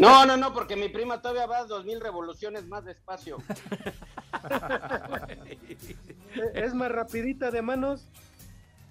[0.00, 3.38] No, no, no, porque mi prima todavía va a dos mil revoluciones más despacio.
[6.54, 8.06] Es más rapidita de manos.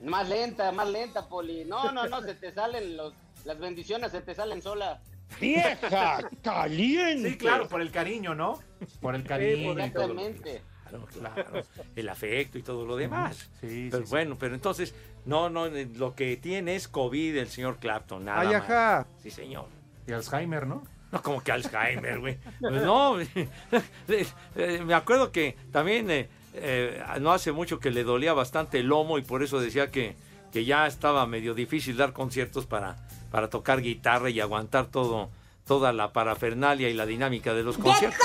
[0.04, 1.66] Más lenta, más lenta, Poli.
[1.66, 3.14] No, no, no, se te salen los,
[3.46, 5.00] las bendiciones, se te salen sola.
[5.40, 6.20] ¡Vieja!
[6.42, 7.32] ¡Caliente!
[7.32, 8.60] Sí, claro, por el cariño, ¿no?
[9.02, 9.74] Por el cariño.
[9.74, 9.80] todo.
[9.80, 10.62] Exactamente.
[10.88, 11.62] Claro, claro.
[11.96, 13.50] El afecto y todo lo demás.
[13.60, 14.94] Sí, pero sí, bueno, pero entonces,
[15.26, 18.56] no, no, eh, lo que tiene es COVID el señor Clapton, nada Ay, más.
[18.58, 19.08] ajá.
[19.22, 19.68] Sí, señor.
[20.08, 20.84] Y Alzheimer, ¿no?
[21.12, 22.38] No, como que Alzheimer, güey.
[22.60, 23.20] Pues no,
[24.08, 28.88] eh, me acuerdo que también eh, eh, no hace mucho que le dolía bastante el
[28.88, 30.16] lomo y por eso decía que,
[30.56, 32.96] que ya estaba medio difícil dar conciertos para,
[33.30, 35.30] para tocar guitarra y aguantar todo,
[35.68, 38.22] toda la parafernalia y la dinámica de los conciertos.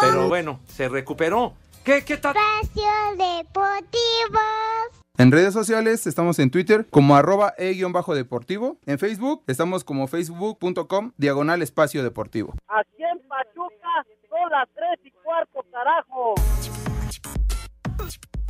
[0.00, 1.54] Pero bueno, se recuperó.
[1.84, 2.34] ¿Qué, qué tal?
[2.60, 4.40] Espacio Deportivo.
[5.16, 8.76] En redes sociales estamos en Twitter como arroba e-deportivo.
[8.86, 12.52] En Facebook estamos como facebook.com diagonal espacio deportivo.
[12.66, 16.34] Aquí en Pachuca son las 3 y cuarto, carajo.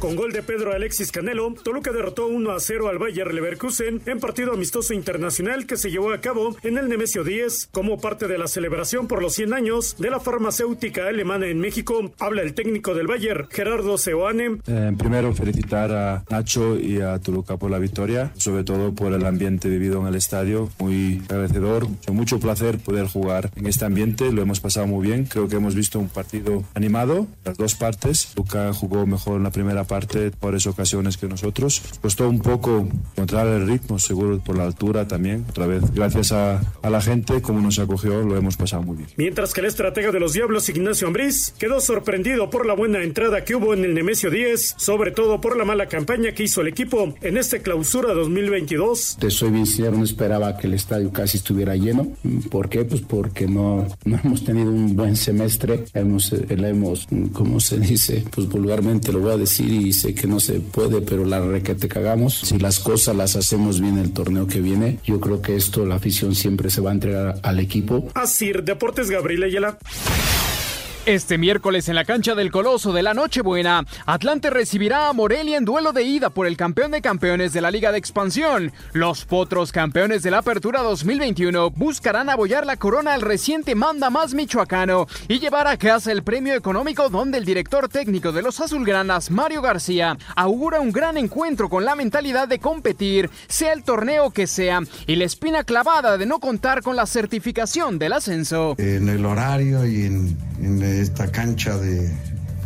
[0.01, 4.19] Con gol de Pedro Alexis Canelo, Toluca derrotó 1 a 0 al Bayer Leverkusen en
[4.19, 8.39] partido amistoso internacional que se llevó a cabo en el Nemesio 10 como parte de
[8.39, 12.13] la celebración por los 100 años de la farmacéutica alemana en México.
[12.19, 14.61] Habla el técnico del Bayer, Gerardo Seoane.
[14.67, 19.27] Eh, primero felicitar a Nacho y a Toluca por la victoria, sobre todo por el
[19.27, 24.41] ambiente vivido en el estadio, muy agradecedor, mucho placer poder jugar en este ambiente, lo
[24.41, 28.73] hemos pasado muy bien, creo que hemos visto un partido animado, las dos partes, Toluca
[28.73, 31.83] jugó mejor en la primera parte por esas ocasiones que nosotros.
[32.01, 35.45] Costó un poco encontrar el ritmo, seguro por la altura también.
[35.51, 39.09] Otra vez, gracias a, a la gente, como nos acogió, lo hemos pasado muy bien.
[39.17, 43.45] Mientras que el estratega de los Diablos, Ignacio Ambriz, quedó sorprendido por la buena entrada
[43.45, 46.69] que hubo en el Nemesio 10, sobre todo por la mala campaña que hizo el
[46.69, 49.17] equipo en este clausura 2022.
[49.19, 52.13] Te soy bien sincero, no esperaba que el estadio casi estuviera lleno.
[52.49, 52.85] ¿Por qué?
[52.85, 55.85] Pues porque no, no hemos tenido un buen semestre.
[55.95, 60.15] Hemos, eh, la hemos, como se dice, pues vulgarmente lo voy a decir y sé
[60.15, 62.35] que no se puede, pero la re que te cagamos.
[62.35, 65.97] Si las cosas las hacemos bien el torneo que viene, yo creo que esto, la
[65.97, 68.09] afición siempre se va a entregar al equipo.
[68.15, 69.79] Así, Deportes Gabriel Ayala.
[71.07, 75.65] Este miércoles en la cancha del Coloso de la Nochebuena, Atlante recibirá a Morelia en
[75.65, 78.71] duelo de ida por el campeón de campeones de la Liga de Expansión.
[78.93, 84.35] Los potros campeones de la Apertura 2021 buscarán abollar la corona al reciente Manda Más
[84.35, 89.31] Michoacano y llevar a casa el premio económico donde el director técnico de los Azulgranas,
[89.31, 94.47] Mario García, augura un gran encuentro con la mentalidad de competir, sea el torneo que
[94.47, 98.75] sea, y la espina clavada de no contar con la certificación del ascenso.
[98.77, 102.11] En el horario y en, en esta cancha de,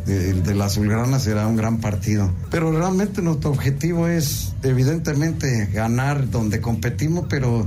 [0.07, 2.31] de, la Azulgrana será un gran partido.
[2.51, 7.67] Pero realmente nuestro objetivo es, evidentemente, ganar donde competimos, pero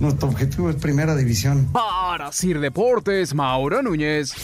[0.00, 1.68] nuestro objetivo es primera división.
[1.72, 4.34] Para Sir Deportes, Mauro Núñez.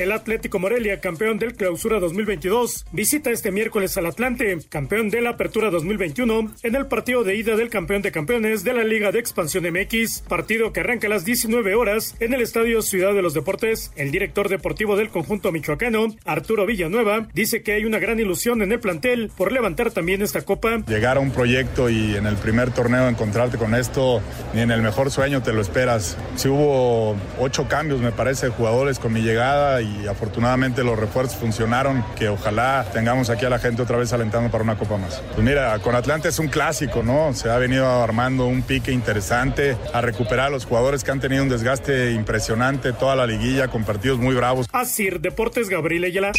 [0.00, 5.30] El Atlético Morelia, campeón del Clausura 2022, visita este miércoles al Atlante, campeón de la
[5.30, 9.18] Apertura 2021, en el partido de ida del campeón de campeones de la Liga de
[9.18, 13.34] Expansión MX, partido que arranca a las 19 horas en el Estadio Ciudad de los
[13.34, 13.92] Deportes.
[13.94, 18.72] El director deportivo del conjunto michoacano, Arturo Villanueva, dice que hay una gran ilusión en
[18.72, 20.78] el plantel por levantar también esta copa.
[20.86, 24.22] Llegar a un proyecto y en el primer torneo encontrarte con esto,
[24.54, 26.16] ni en el mejor sueño te lo esperas.
[26.36, 31.36] Si hubo ocho cambios, me parece, de jugadores con mi llegada y afortunadamente los refuerzos
[31.38, 35.22] funcionaron, que ojalá tengamos aquí a la gente otra vez alentando para una copa más.
[35.34, 37.32] Pues mira, con Atlante es un clásico, ¿no?
[37.34, 41.42] Se ha venido armando un pique interesante a recuperar a los jugadores que han tenido
[41.42, 44.66] un desgaste impresionante toda la liguilla con partidos muy bravos.
[44.72, 46.32] Así, Deportes Gabriel Ayala.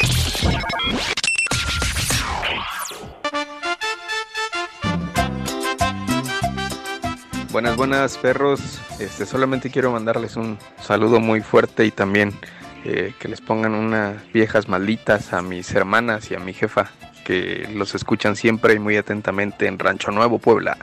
[7.51, 8.61] Buenas, buenas perros.
[8.99, 12.31] Este, solamente quiero mandarles un saludo muy fuerte y también
[12.83, 16.91] eh, que les pongan unas viejas malditas a mis hermanas y a mi jefa,
[17.25, 20.77] que los escuchan siempre y muy atentamente en Rancho Nuevo, Puebla,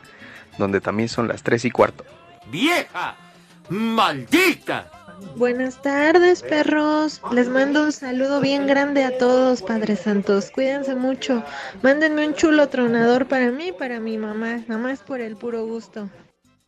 [0.58, 2.04] donde también son las 3 y cuarto.
[2.50, 3.16] ¡Vieja!
[3.68, 4.90] ¡Maldita!
[5.36, 7.20] Buenas tardes, perros.
[7.32, 10.50] Les mando un saludo bien grande a todos, Padres Santos.
[10.50, 11.42] Cuídense mucho.
[11.82, 14.58] Mándenme un chulo tronador para mí y para mi mamá.
[14.68, 16.08] Nada más por el puro gusto.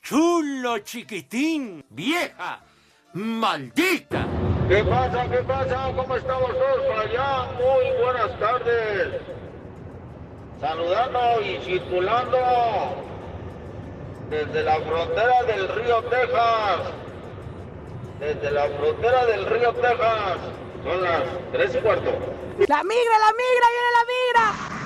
[0.02, 1.84] ¡Chulo chiquitín!
[1.90, 2.64] ¡Vieja!
[3.12, 4.26] ¡Maldita!
[4.70, 5.28] ¿Qué pasa?
[5.28, 5.90] ¿Qué pasa?
[5.96, 7.48] ¿Cómo estamos todos por allá?
[7.58, 9.20] Muy buenas tardes.
[10.60, 12.38] Saludando y circulando
[14.30, 16.92] desde la frontera del río Texas.
[18.20, 20.38] Desde la frontera del río Texas.
[20.84, 22.12] Son las tres y cuarto.
[22.68, 23.66] ¡La migra, la migra!
[23.74, 24.79] ¡Viene la migra!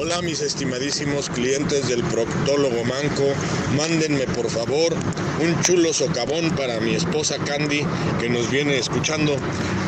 [0.00, 3.34] Hola mis estimadísimos clientes del proctólogo Manco,
[3.76, 4.94] mándenme por favor
[5.40, 7.84] un chulo socavón para mi esposa Candy
[8.20, 9.34] que nos viene escuchando.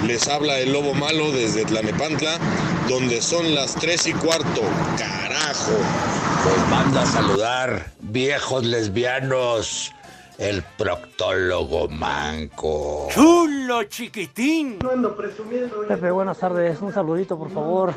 [0.09, 2.39] Les habla el lobo malo desde Tlanepantla,
[2.89, 4.63] donde son las 3 y cuarto.
[4.99, 5.79] Carajo.
[6.43, 9.93] Pues manda a saludar, viejos lesbianos,
[10.41, 13.09] el proctólogo Manco.
[13.11, 14.79] ¡Chulo chiquitín!
[14.83, 15.87] No ando presumiendo.
[15.87, 16.81] Pepe, buenas tardes.
[16.81, 17.95] Un saludito, por favor.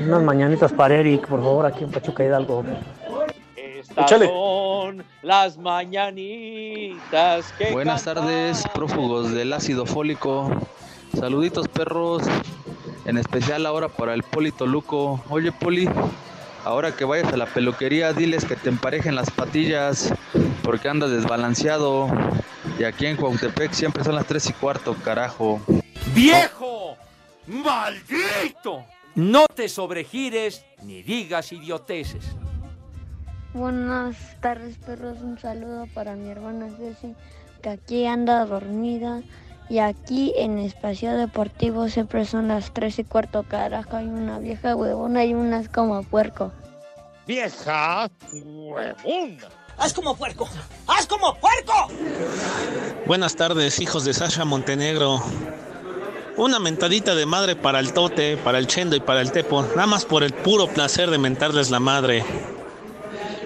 [0.00, 2.64] Unas mañanitas para Eric, por favor, aquí en Pachuca Hidalgo.
[3.56, 4.28] Estas Échale.
[4.28, 10.48] son las mañanitas que Buenas tardes, prófugos del ácido fólico.
[11.18, 12.22] Saluditos, perros.
[13.06, 15.20] En especial ahora para el Poli Toluco.
[15.30, 15.88] Oye, Poli,
[16.68, 20.12] ahora que vayas a la peluquería, diles que te emparejen las patillas
[20.62, 22.08] porque andas desbalanceado.
[22.78, 25.62] Y aquí en Cuautepec siempre son las 3 y cuarto, carajo.
[26.14, 26.98] ¡Viejo!
[27.46, 28.84] ¡Maldito!
[29.14, 32.22] No te sobregires ni digas idioteces.
[33.54, 35.22] Buenas tardes, perros.
[35.22, 37.14] Un saludo para mi hermana Ceci,
[37.62, 39.22] que aquí anda dormida.
[39.70, 43.96] Y aquí en Espacio Deportivo siempre son las 3 y cuarto, carajo.
[43.96, 46.52] Hay una vieja huevona y unas como puerco.
[47.26, 48.96] ¡Vieja huevona!
[49.76, 50.48] ¡Haz como puerco!
[50.86, 51.74] ¡Haz como puerco!
[53.06, 55.22] Buenas tardes, hijos de Sasha Montenegro.
[56.36, 59.86] Una mentadita de madre para el Tote, para el Chendo y para el Tepo, nada
[59.86, 62.24] más por el puro placer de mentarles la madre.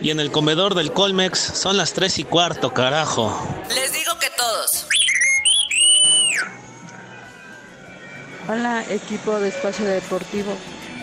[0.01, 3.33] Y en el comedor del Colmex son las 3 y cuarto, carajo.
[3.69, 4.89] Les digo que todos.
[8.53, 10.53] Hola, equipo de Espacio Deportivo.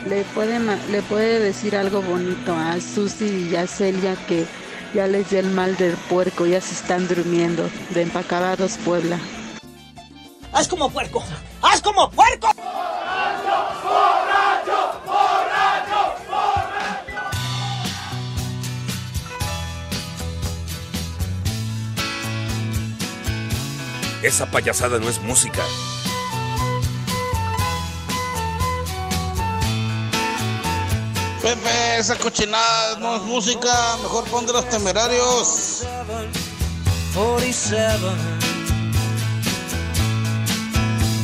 [0.06, 0.60] ¿Le puede,
[0.92, 4.46] ¿Le puede decir algo bonito a Susi y a Celia que
[4.94, 7.68] ya les dio el mal del puerco, ya se están durmiendo?
[7.90, 9.18] De Empacabados, Puebla.
[10.54, 11.24] ¡Haz como puerco!
[11.64, 12.50] ¡Haz como puerco!
[24.22, 25.64] Esa payasada no es música.
[31.42, 35.84] Pepe, esa cochinada no es música, mejor pon de los temerarios.
[37.14, 37.98] 47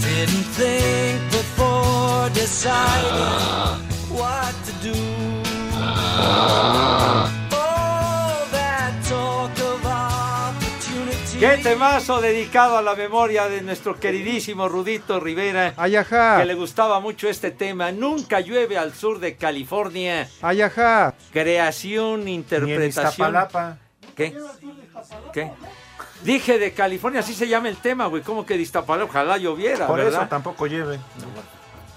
[0.01, 3.11] Didn't think before deciding
[4.09, 4.95] what to do.
[11.39, 15.73] Qué temazo dedicado a la memoria de nuestro queridísimo Rudito Rivera.
[15.75, 16.37] Ayajá.
[16.39, 17.91] Que le gustaba mucho este tema.
[17.91, 20.29] Nunca llueve al sur de California.
[20.41, 21.13] Ayajá.
[21.33, 22.87] Creación, interpretación.
[23.11, 23.77] Iztapalapa.
[24.15, 24.33] ¿Qué?
[25.33, 25.51] ¿Qué?
[26.23, 28.23] Dije de California, así se llama el tema, güey.
[28.23, 29.09] ¿Cómo que de Iztapalapa?
[29.09, 30.21] Ojalá lloviera, Por ¿verdad?
[30.21, 30.99] eso tampoco lleve.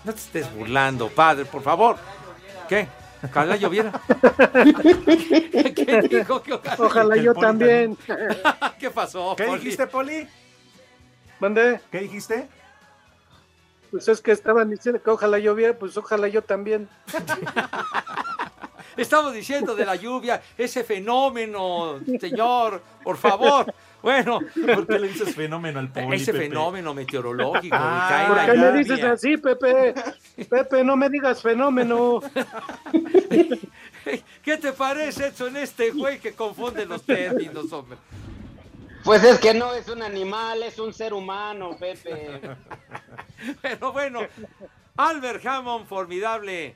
[0.04, 1.96] No te estés burlando, padre, por favor.
[2.68, 2.88] ¿Qué?
[3.22, 3.92] Ojalá lloviera.
[5.74, 6.42] ¿Qué dijo?
[6.42, 7.96] Que ojalá, Ojalá yo Poli también.
[8.78, 9.34] ¿Qué pasó?
[9.36, 9.58] ¿Qué Poli?
[9.58, 10.26] dijiste, Poli?
[11.40, 11.80] ¿Mandé?
[11.90, 12.48] ¿Qué dijiste?
[13.90, 16.88] Pues es que estaban diciendo que ojalá lloviera, pues ojalá yo también.
[18.96, 23.72] Estamos diciendo de la lluvia, ese fenómeno, señor, por favor.
[24.02, 24.40] Bueno,
[24.74, 26.44] ¿Por qué le dices fenómeno al Poli, ese Pepe?
[26.48, 27.76] fenómeno meteorológico.
[27.78, 28.72] Ah, cae ¿Por la qué me lluvia.
[28.78, 29.94] dices así, Pepe?
[30.44, 32.20] Pepe, no me digas fenómeno.
[34.42, 37.98] ¿Qué te parece, Edson, este güey que confunde los términos, hombre?
[39.04, 42.40] Pues es que no es un animal, es un ser humano, Pepe.
[43.62, 44.20] Pero bueno,
[44.96, 46.74] Albert Hammond, formidable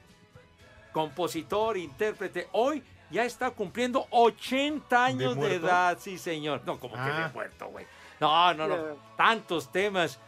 [0.93, 6.63] compositor, intérprete, hoy ya está cumpliendo 80 años de, edad, sí señor.
[6.65, 7.27] No, como que Ah.
[7.29, 7.87] de muerto, güey.
[8.21, 8.77] No, no, no.
[9.17, 10.19] Tantos temas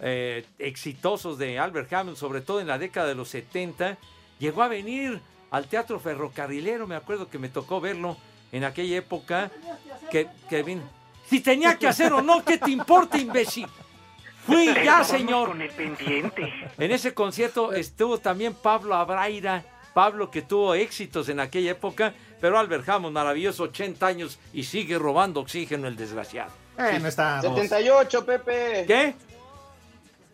[0.00, 3.98] eh, exitosos de Albert Hammond, sobre todo en la década de los 70.
[4.38, 8.16] Llegó a venir al Teatro Ferrocarrilero, me acuerdo que me tocó verlo
[8.52, 9.50] en aquella época.
[10.10, 10.82] Que, que vino.
[11.28, 13.66] Si tenía que hacer o no, ¿qué te importa, imbécil?
[14.46, 15.50] Fui ya, señor.
[15.50, 16.52] Con el pendiente.
[16.78, 19.62] En ese concierto estuvo también Pablo Abraira,
[19.94, 24.98] Pablo que tuvo éxitos en aquella época, pero Albert Hammond, maravilloso, 80 años y sigue
[24.98, 26.50] robando oxígeno el desgraciado.
[26.78, 27.42] Eh, no está.
[27.42, 28.84] 78, Pepe.
[28.86, 29.14] ¿Qué?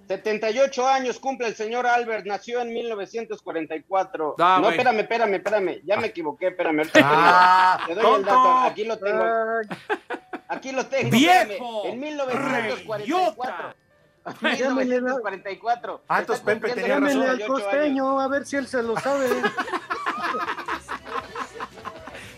[0.08, 4.36] 78 años cumple el señor Albert, nació en 1944.
[4.38, 6.78] Ah, no, espérame, espérame, espérame, ya me equivoqué, espérame.
[6.92, 9.24] ahorita te Ah, te doy el dato, aquí lo tengo.
[10.48, 11.10] Aquí lo tengo.
[11.10, 11.42] ¡Viejo!
[11.42, 11.92] espérame.
[11.92, 13.74] En 1944.
[14.42, 16.02] Llámenle, 1944.
[16.08, 17.08] Ah, entonces Pepe tenía razón.
[17.08, 17.64] llámenle al 78 años.
[17.64, 19.26] costeño, a ver si él se lo sabe.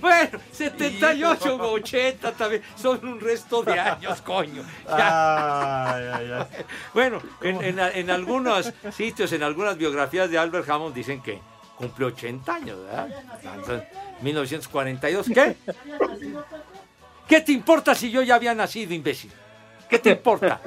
[0.01, 4.63] Bueno, 78 o 80 también, son un resto de años, coño.
[4.87, 5.95] Ya.
[5.95, 6.65] Ay, ay, ay.
[6.95, 11.41] Bueno, en, en- en algunos sitios, en algunas biografías de Albert Hammond dicen que
[11.77, 13.09] cumple 80 años, ¿verdad?
[13.43, 13.83] Entonces,
[14.23, 15.27] 1942.
[15.33, 15.57] ¿Qué?
[17.29, 19.31] ¿Qué te importa si yo ya había nacido, imbécil?
[19.89, 20.61] ¿Qué te importa?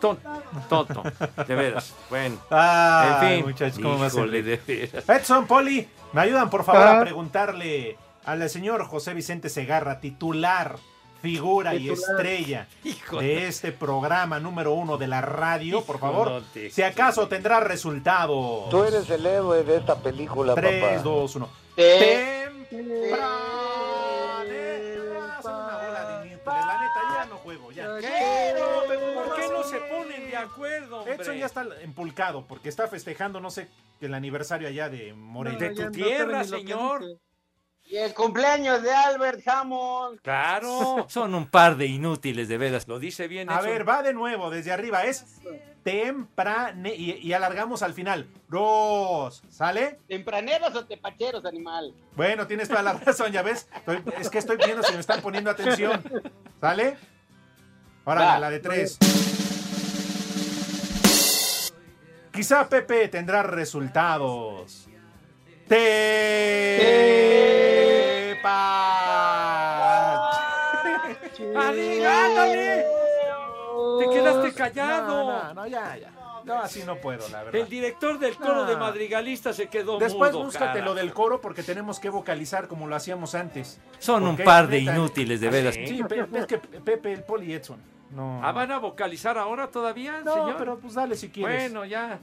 [0.00, 1.02] Tonto, tonto,
[1.46, 1.94] de veras.
[2.10, 3.46] Bueno, Ay, en fin.
[3.46, 4.20] muchachos, ¿cómo va a ser?
[4.20, 5.08] híjole, de veras.
[5.08, 7.00] Edson, Poli, ¿me ayudan por favor a Ah.
[7.00, 10.76] preguntarle al señor José Vicente Segarra, titular,
[11.22, 16.42] figura y estrella Hijo de este programa número uno de la radio, por favor?
[16.70, 18.68] Si acaso tendrá resultados.
[18.70, 21.02] Tú eres el héroe de esta película, 3, papá.
[21.02, 21.48] 2, 1.
[21.76, 22.44] Te-
[26.46, 27.98] La neta, ya no juego, ya.
[28.00, 28.54] ¿Qué?
[29.14, 31.06] ¿Por qué no se ponen de acuerdo?
[31.06, 33.68] Edson ya está empulcado porque está festejando, no sé,
[34.00, 35.58] el aniversario allá de Morelia.
[35.58, 37.02] De tu tierra, señor.
[37.86, 40.20] Y el cumpleaños de Albert Hammond.
[40.22, 42.88] Claro, son un par de inútiles, de veras.
[42.88, 43.50] Lo dice bien.
[43.50, 45.04] A ver, va de nuevo, desde arriba.
[45.04, 45.24] Es
[45.82, 48.26] temprano y, y alargamos al final.
[48.48, 49.42] Dos.
[49.50, 49.98] ¿Sale?
[50.08, 51.94] ¿Tempraneros o tepacheros, animal?
[52.16, 53.68] Bueno, tienes toda la razón, ya ves.
[53.76, 56.02] Estoy- es que estoy viendo si me están poniendo atención.
[56.60, 56.96] ¿Sale?
[58.06, 58.38] Ahora Va.
[58.38, 58.98] la de tres.
[62.32, 64.88] Quizá Pepe tendrá resultados.
[69.34, 70.30] Tepa.
[71.56, 72.84] ¡Ándale!
[73.98, 75.06] Te quedaste callado.
[75.32, 76.10] No, no, no, ya, ya.
[76.44, 77.58] No, así no puedo, la verdad.
[77.62, 78.78] El director del coro de Ah.
[78.78, 80.84] madrigalistas se quedó Después mudo, búscate cara.
[80.84, 83.80] lo del coro porque tenemos que vocalizar como lo hacíamos antes.
[83.98, 85.74] Son un par de inútiles, de ¿Ah, veras.
[85.74, 87.80] Sí, Pe- es que Pepe, el Poli Edson.
[88.10, 88.40] No.
[88.44, 90.56] Ah, ¿van a vocalizar ahora todavía, No, señor?
[90.58, 91.72] pero pues dale si quieres.
[91.72, 92.18] Bueno, ya.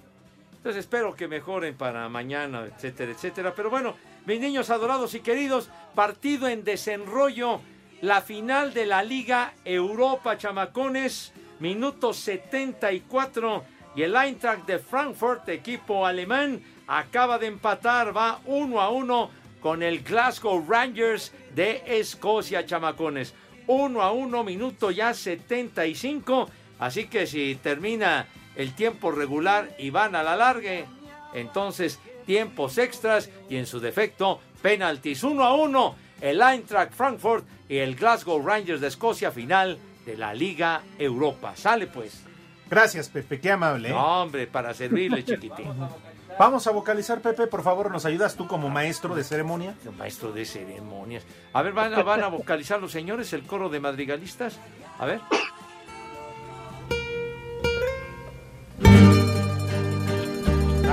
[0.62, 3.55] Entonces espero que mejoren para mañana, etcétera, etcétera.
[3.55, 3.95] Pero bueno,
[4.28, 7.62] mis niños adorados y queridos, partido en desenrollo,
[8.01, 13.64] la final de la Liga Europa, chamacones, minuto 74.
[13.95, 19.32] Y el Eintracht de Frankfurt, equipo alemán, acaba de empatar, va uno a uno
[19.62, 23.34] con el Glasgow Rangers de Escocia, chamacones.
[23.66, 26.47] Uno a uno, minuto ya 75.
[26.78, 28.28] Así que si termina
[28.62, 30.86] el tiempo regular y van a la largue,
[31.34, 35.24] entonces tiempos extras y en su defecto penaltis.
[35.24, 40.34] Uno a uno, el Eintracht Frankfurt y el Glasgow Rangers de Escocia, final de la
[40.34, 41.55] Liga Europa.
[41.55, 42.24] Sale pues.
[42.70, 43.89] Gracias, Pepe, qué amable.
[43.89, 43.91] ¿eh?
[43.91, 45.68] No, hombre, para servirle, chiquitín.
[46.39, 49.76] Vamos a vocalizar, Pepe, por favor, ¿nos ayudas tú como maestro de ceremonia?
[49.97, 51.24] Maestro de ceremonias.
[51.53, 54.57] A ver, ¿van a, van a vocalizar los señores el coro de madrigalistas?
[54.97, 55.20] A ver.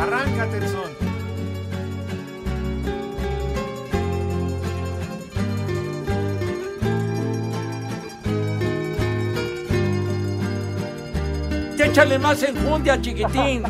[0.01, 1.09] Arráncate el son.
[11.89, 13.63] Échale más enjundia, chiquitín.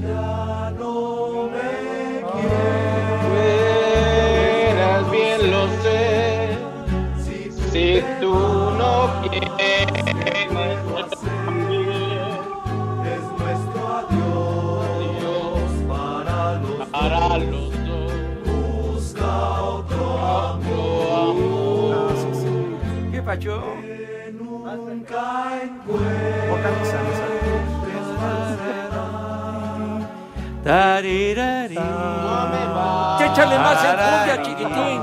[0.00, 1.70] Ya no me
[3.28, 6.56] Fueras bien lo sé.
[7.70, 8.32] Si tú
[8.78, 8.92] no
[9.28, 9.71] quieres
[23.38, 24.76] Que nunca
[30.62, 31.78] Tarirari.
[33.24, 35.02] Échale más enjundia, chiquitín.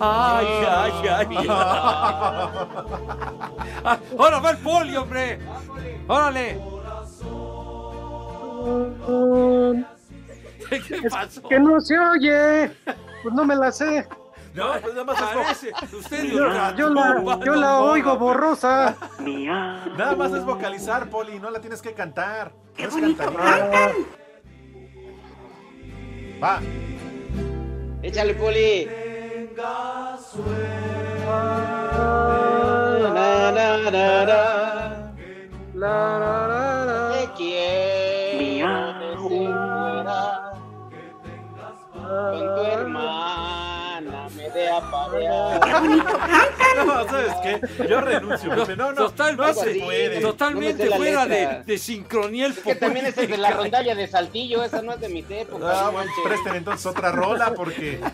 [0.00, 1.48] Ay, ay, ay.
[3.86, 5.38] Ah, Ahora va el poli, hombre.
[6.08, 6.58] Órale.
[10.68, 11.48] ¿Qué pasó?
[11.48, 12.70] Que no se oye.
[13.22, 14.06] Pues no me la sé.
[14.54, 15.72] No, pues nada más parece.
[15.92, 18.96] Usted Yo, yo la, yo la oigo borrosa.
[19.18, 22.52] Nada más es vocalizar, Poli, no la tienes que cantar.
[22.76, 23.92] ¡Qué No es bonito cantan!
[26.42, 26.60] Va.
[28.02, 28.86] Échale, Poli.
[28.86, 30.18] Tenga
[33.12, 33.50] na.
[33.50, 35.14] La, la, la,
[35.74, 37.12] la.
[37.12, 37.93] Te quiero
[42.14, 45.60] con tu hermana me de aparear.
[46.74, 47.60] No, ¿sabes qué?
[47.88, 48.76] Yo renuncio, Pepe.
[48.76, 50.20] No, no, totalmente, no se puede.
[50.20, 53.94] totalmente No fuera de, de sincronía el Es que también esa es de la rondalla
[53.94, 55.72] de Saltillo, esa no es de mis épocas.
[55.72, 58.00] Ah, no bueno, presten entonces otra rola porque.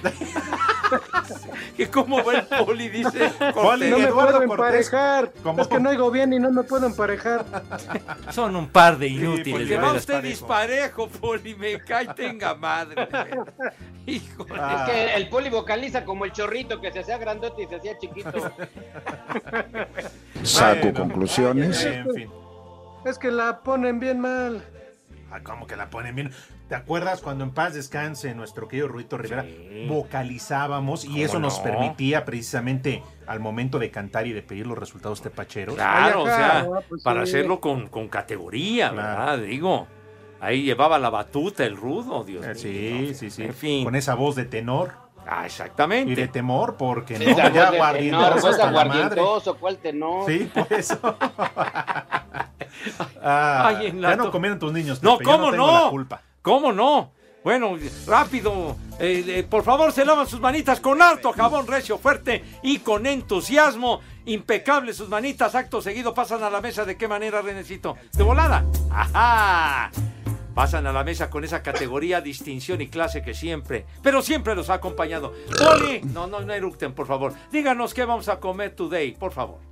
[1.76, 3.30] que como va el poli, dice.
[3.54, 5.32] Poli, No me Eduardo puedo emparejar.
[5.42, 5.62] ¿Cómo?
[5.62, 7.44] Es que no oigo bien y no me puedo emparejar.
[8.30, 9.68] Son un par de Sí, inútiles.
[9.68, 10.28] De va usted parejo.
[10.28, 13.08] disparejo, Poli, me cae, tenga madre.
[14.06, 14.54] Híjole.
[14.58, 14.84] Ah.
[14.86, 17.98] Es que el poli vocaliza como el chorrito que se hacía grandote y se hacía
[17.98, 18.32] chiquito.
[20.42, 21.84] Saco Bueno, conclusiones.
[21.84, 22.30] En fin.
[23.04, 24.64] Es que la ponen bien mal.
[25.30, 26.32] Ah, ¿Cómo que la ponen bien?
[26.70, 29.44] ¿Te acuerdas cuando en paz descanse nuestro querido Ruito Rivera?
[29.88, 31.64] Vocalizábamos y ¿Cómo eso nos no?
[31.64, 35.74] permitía precisamente al momento de cantar y de pedir los resultados tepacheros.
[35.74, 37.30] Claro, o sea, no, pues para sí.
[37.32, 39.18] hacerlo con, con categoría, Claro.
[39.18, 39.38] ¿verdad?
[39.48, 39.88] Digo,
[40.40, 42.48] ahí llevaba la batuta el rudo, Dios Eh,
[43.00, 43.08] mío.
[43.08, 43.42] Sí, sí, sí.
[43.42, 43.84] En fin.
[43.84, 44.92] Con esa voz de tenor
[45.26, 46.28] Ah, y de exactamente.
[46.28, 50.24] temor, porque no, ya aguardientoso aguardientoso, ¿cuál tenor?
[50.30, 50.98] Sí, por eso.
[53.22, 55.02] Ah, Ay, en la ya no comieron tus niños.
[55.02, 55.84] No, Pepe, ¿cómo tengo no?
[55.84, 56.22] la culpa.
[56.42, 57.12] ¿Cómo no?
[57.42, 57.76] Bueno,
[58.06, 62.80] rápido, eh, eh, por favor se lavan sus manitas con harto jabón recio fuerte y
[62.80, 64.00] con entusiasmo.
[64.26, 66.84] Impecable sus manitas, acto seguido pasan a la mesa.
[66.84, 67.96] ¿De qué manera, Renecito?
[68.12, 68.64] ¿De volada?
[68.90, 69.90] ¡Ajá!
[70.54, 74.68] Pasan a la mesa con esa categoría, distinción y clase que siempre, pero siempre los
[74.68, 75.32] ha acompañado.
[75.58, 77.32] Poli, no, no, no eructen, por favor.
[77.50, 79.69] Díganos qué vamos a comer today, por favor.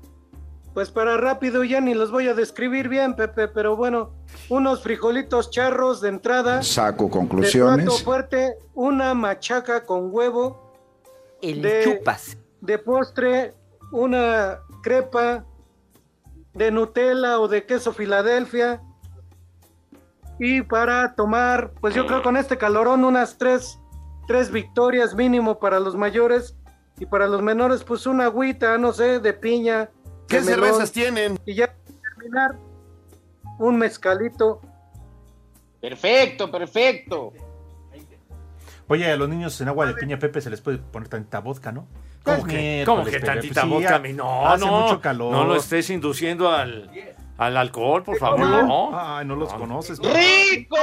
[0.78, 4.12] Pues para rápido ya ni los voy a describir bien, Pepe, pero bueno,
[4.48, 6.62] unos frijolitos charros de entrada.
[6.62, 8.02] Saco De plato conclusiones.
[8.04, 10.72] fuerte, una machaca con huevo.
[11.42, 12.38] El de, chupas.
[12.60, 13.56] De postre,
[13.90, 15.44] una crepa
[16.54, 18.80] de Nutella o de queso Filadelfia.
[20.38, 23.80] Y para tomar, pues yo creo con este calorón unas tres,
[24.28, 26.54] tres victorias mínimo para los mayores.
[27.00, 29.90] Y para los menores, pues una agüita, no sé, de piña.
[30.28, 31.38] ¿Qué cervezas tienen?
[31.46, 32.56] Y ya para terminar,
[33.58, 34.60] un mezcalito.
[35.80, 37.32] Perfecto, perfecto.
[38.88, 41.72] Oye, a los niños en agua de piña Pepe se les puede poner tanta vodka,
[41.72, 41.86] ¿no?
[42.24, 43.98] ¿Cómo que, miércoles, cómo que Pepe, tantita pues sí, vodka?
[43.98, 44.80] mi- No, hace no.
[44.80, 45.32] mucho calor.
[45.32, 46.90] No lo estés induciendo al,
[47.36, 48.40] al alcohol, por favor.
[48.40, 48.98] No.
[48.98, 49.98] Ay, no los conoces.
[49.98, 50.76] ¡Rico!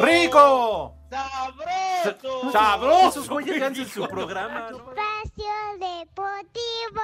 [0.00, 0.96] ¡Rico!
[1.10, 2.52] ¡Sabroso!
[2.52, 3.08] ¡Sabroso!
[3.08, 4.66] Esos güeyes ya hacen su programa.
[4.70, 7.02] Espacio Deportivo.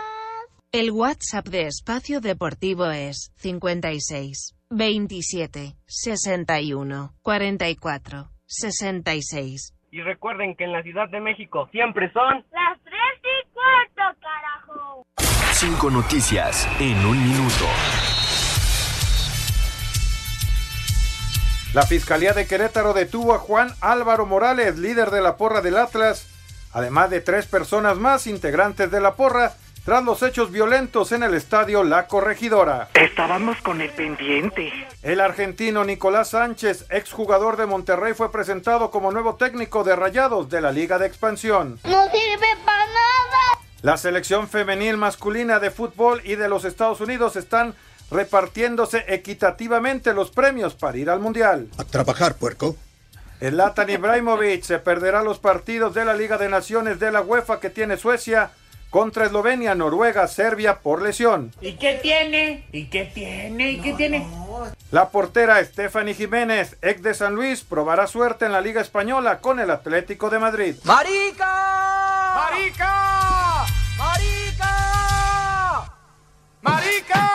[0.73, 9.75] El WhatsApp de Espacio Deportivo es 56 27 61 44 66.
[9.91, 12.95] Y recuerden que en la Ciudad de México siempre son Las tres
[13.25, 15.07] y cuarto, carajo.
[15.55, 17.65] Cinco noticias en un minuto.
[21.75, 26.29] La Fiscalía de Querétaro detuvo a Juan Álvaro Morales, líder de la porra del Atlas,
[26.73, 29.55] además de tres personas más integrantes de la porra,
[29.85, 32.89] tras los hechos violentos en el estadio La Corregidora.
[32.95, 34.73] Estábamos con el pendiente.
[35.03, 40.61] El argentino Nicolás Sánchez, exjugador de Monterrey, fue presentado como nuevo técnico de Rayados de
[40.61, 41.79] la Liga de Expansión.
[41.85, 43.61] No sirve para nada.
[43.83, 47.75] La selección femenil masculina de fútbol y de los Estados Unidos están
[48.11, 51.69] repartiéndose equitativamente los premios para ir al Mundial.
[51.79, 52.77] A trabajar, puerco.
[53.39, 57.71] Zlatan Ibrahimovic se perderá los partidos de la Liga de Naciones de la UEFA que
[57.71, 58.51] tiene Suecia
[58.91, 61.53] contra Eslovenia, Noruega, Serbia por lesión.
[61.61, 62.67] ¿Y qué tiene?
[62.73, 63.71] ¿Y qué tiene?
[63.73, 64.27] ¿Y qué tiene?
[64.91, 69.61] La portera Stephanie Jiménez, ex de San Luis, probará suerte en la Liga Española con
[69.61, 70.75] el Atlético de Madrid.
[70.85, 72.35] ¡Marica!
[72.35, 73.67] ¡Marica!
[73.97, 74.71] ¡Marica!
[76.63, 77.31] ¡Marica!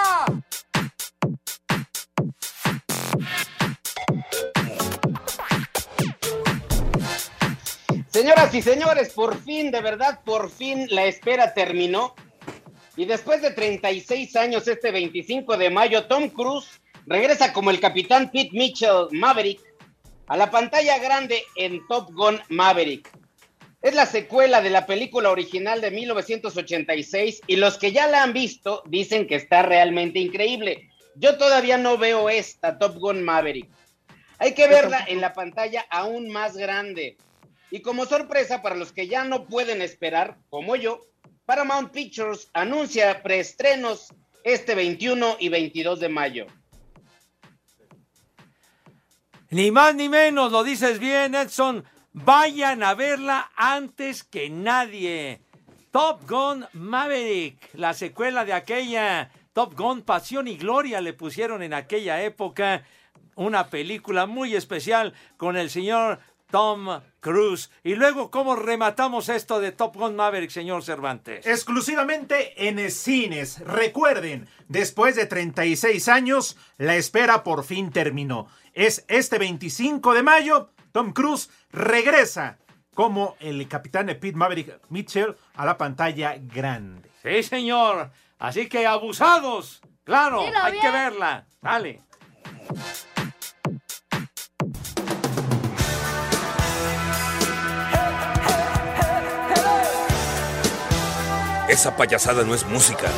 [8.15, 12.15] Señoras y señores, por fin, de verdad, por fin la espera terminó.
[12.95, 18.31] Y después de 36 años, este 25 de mayo, Tom Cruise regresa como el capitán
[18.31, 19.59] Pete Mitchell Maverick
[20.27, 23.11] a la pantalla grande en Top Gun Maverick.
[23.81, 28.31] Es la secuela de la película original de 1986 y los que ya la han
[28.31, 30.89] visto dicen que está realmente increíble.
[31.15, 33.69] Yo todavía no veo esta Top Gun Maverick.
[34.37, 37.17] Hay que verla en la pantalla aún más grande.
[37.71, 41.01] Y como sorpresa para los que ya no pueden esperar, como yo,
[41.45, 44.13] Paramount Pictures anuncia preestrenos
[44.43, 46.45] este 21 y 22 de mayo.
[49.49, 51.83] Ni más ni menos, lo dices bien, Edson.
[52.13, 55.41] Vayan a verla antes que nadie.
[55.91, 61.73] Top Gun Maverick, la secuela de aquella Top Gun Pasión y Gloria le pusieron en
[61.73, 62.83] aquella época
[63.35, 66.19] una película muy especial con el señor
[66.55, 67.69] Tom Cruise.
[67.83, 71.45] Y luego, ¿cómo rematamos esto de Top Gun Maverick, señor Cervantes?
[71.45, 73.59] Exclusivamente en cines.
[73.59, 78.47] Recuerden, después de 36 años, la espera por fin terminó.
[78.73, 82.57] Es este 25 de mayo, Tom Cruise regresa
[82.93, 87.11] como el capitán de Pete Maverick Mitchell a la pantalla grande.
[87.21, 88.11] Sí, señor.
[88.39, 89.81] Así que abusados.
[90.05, 90.85] Claro, Dilo hay bien.
[90.85, 91.47] que verla.
[91.61, 92.01] Dale.
[101.75, 103.09] Esa payasada no es música.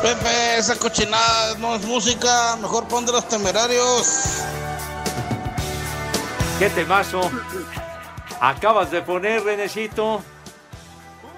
[0.00, 2.56] Pepe, esa cochinada no es música.
[2.56, 4.42] Mejor pon de los temerarios.
[6.58, 7.30] ¿Qué temazo?
[8.40, 10.22] Acabas de poner, Renecito,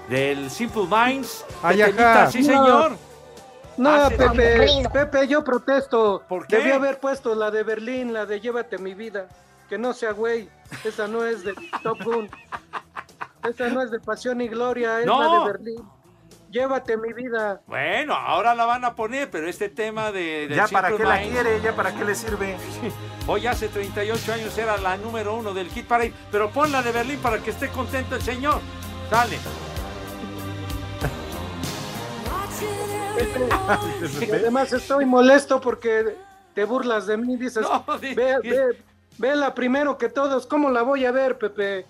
[0.08, 1.44] del Simple Minds.
[1.64, 2.30] Ay, Tetellita, ajá.
[2.30, 2.96] Sí, señor.
[3.76, 6.22] No, Hace- Pepe, Pepe, yo protesto.
[6.28, 6.58] ¿Por qué?
[6.58, 9.26] Debí haber puesto la de Berlín, la de Llévate mi vida.
[9.68, 10.48] Que no sea güey.
[10.84, 12.30] Esa no es de Top Gun.
[13.44, 15.20] Esa no es de Pasión y Gloria, es No.
[15.22, 15.88] la de Berlín.
[16.50, 17.60] Llévate mi vida.
[17.66, 20.46] Bueno, ahora la van a poner, pero este tema de...
[20.48, 22.56] del Ya para qué la quiere, ya para qué le sirve.
[23.26, 26.92] Hoy hace 38 años era la número uno del Hit Parade, pero pon la de
[26.92, 28.60] Berlín para que esté contento el señor.
[29.10, 29.38] Dale.
[34.20, 36.16] Y además estoy molesto porque
[36.54, 37.36] te burlas de mí.
[37.36, 38.78] Dices, No, di- ve, ve,
[39.18, 40.46] vela primero que todos.
[40.46, 41.86] ¿Cómo la voy a ver, Pepe?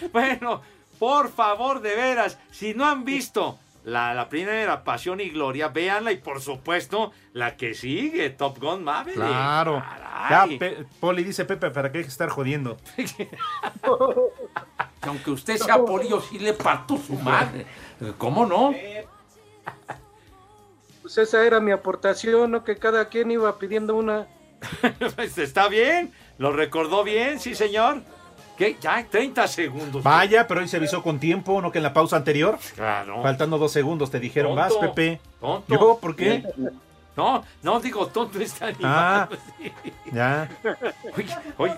[0.12, 0.62] Bueno,
[0.98, 6.10] por favor, de veras, si no han visto la, la primera Pasión y Gloria, véanla
[6.12, 9.16] y por supuesto la que sigue, Top Gun Maverick.
[9.16, 9.82] Claro.
[10.28, 10.46] Ya,
[10.98, 12.76] Poli dice Pepe, ¿para qué estar jodiendo?
[15.00, 17.64] Que aunque usted sea polillo, sí le parto su madre.
[18.18, 18.74] ¿Cómo no?
[21.02, 22.64] Pues esa era mi aportación, ¿no?
[22.64, 24.26] Que cada quien iba pidiendo una.
[25.14, 28.02] Pues está bien, lo recordó bien, sí señor.
[28.56, 28.76] ¿Qué?
[28.80, 30.02] Ya, 30 segundos.
[30.02, 31.70] Vaya, pero hoy se avisó con tiempo, ¿no?
[31.70, 32.58] Que en la pausa anterior.
[32.74, 33.22] Claro.
[33.22, 35.20] Faltando dos segundos te dijeron, Tonto, vas, Pepe.
[35.40, 35.74] tonto.
[35.74, 35.98] ¿Yo?
[36.00, 36.42] ¿Por qué?
[37.16, 39.28] No, no digo tonto está Ah.
[39.28, 39.28] animado.
[40.12, 40.48] Ya.
[41.16, 41.26] Oye,
[41.58, 41.74] oye,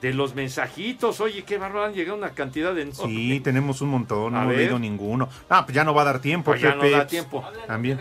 [0.00, 2.90] de los mensajitos, oye, qué bárbaro, han llegado una cantidad de...
[2.92, 4.58] Sí, tenemos un montón, no hemos ver.
[4.58, 5.28] leído ninguno.
[5.48, 6.96] Ah, pues ya no va a dar tiempo, Ah, ya no Pepe.
[6.96, 7.44] da tiempo.
[7.66, 8.00] También.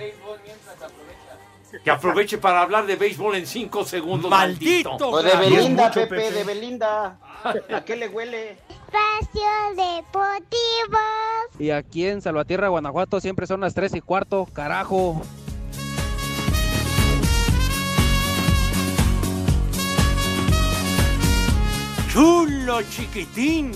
[1.83, 4.29] Que aproveche para hablar de béisbol en cinco segundos.
[4.29, 4.91] ¡Maldito!
[4.91, 5.09] maldito.
[5.09, 7.17] O de Belinda, mucho, Pepe, de Belinda.
[7.43, 8.57] ¿A qué le huele?
[8.69, 10.99] Espacio Deportivo.
[11.57, 15.21] Y aquí en Salvatierra, Guanajuato, siempre son las 3 y cuarto, carajo.
[22.11, 23.71] Chulo chiquitín.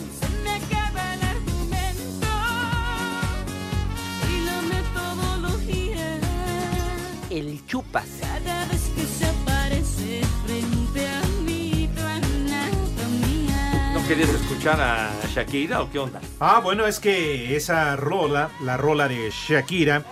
[7.34, 8.06] El chupas.
[8.22, 13.92] Cada vez que se aparece frente a mí tu anatomía.
[13.96, 16.22] ¿No querías escuchar a Shakira o qué onda?
[16.40, 20.04] Ah, bueno, es que esa rola, la rola de Shakira,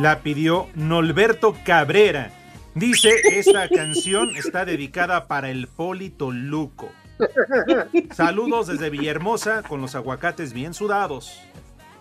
[0.00, 2.30] la pidió Norberto Cabrera.
[2.74, 6.90] Dice, esta canción está dedicada para el Polito Luco.
[8.14, 11.42] Saludos desde Villahermosa con los aguacates bien sudados.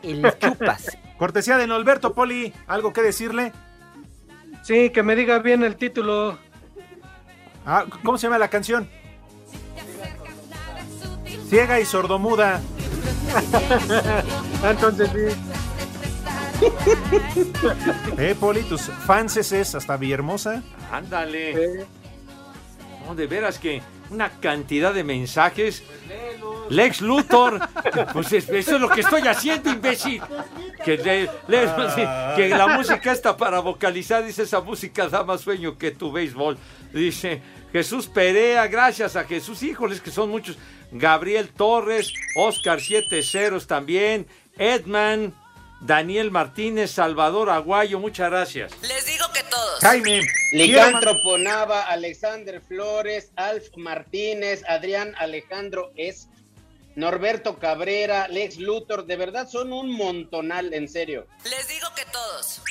[0.01, 0.97] El chupas.
[1.17, 3.51] Cortesía de Norberto Poli, ¿algo que decirle?
[4.63, 6.37] Sí, que me diga bien el título.
[7.65, 8.89] Ah, ¿Cómo se llama la canción?
[11.49, 12.61] Ciega y sordomuda.
[14.63, 15.35] Entonces sí.
[18.17, 20.63] Eh, Poli, tus fanses es hasta Villahermosa.
[20.91, 21.85] Ándale.
[23.05, 25.83] No, de veras que una cantidad de mensajes.
[26.73, 27.59] Lex Luthor.
[28.13, 30.21] Pues es- eso es lo que estoy haciendo, imbécil.
[30.83, 35.77] Que, le- le- que la música está para vocalizar, dice esa música da más sueño
[35.77, 36.57] que tu béisbol.
[36.91, 40.57] Dice Jesús Perea, gracias a Jesús, híjoles que son muchos.
[40.91, 45.33] Gabriel Torres, Oscar Siete Ceros también, Edman,
[45.81, 48.71] Daniel Martínez, Salvador Aguayo, muchas gracias.
[48.83, 49.79] Les digo que todos.
[49.81, 50.21] Jaime.
[50.53, 56.29] Licántropo Nava, Alexander Flores, Alf Martínez, Adrián Alejandro Es,
[56.95, 61.27] Norberto Cabrera, Lex Luthor, de verdad son un montonal, en serio.
[61.43, 62.61] Les digo que todos.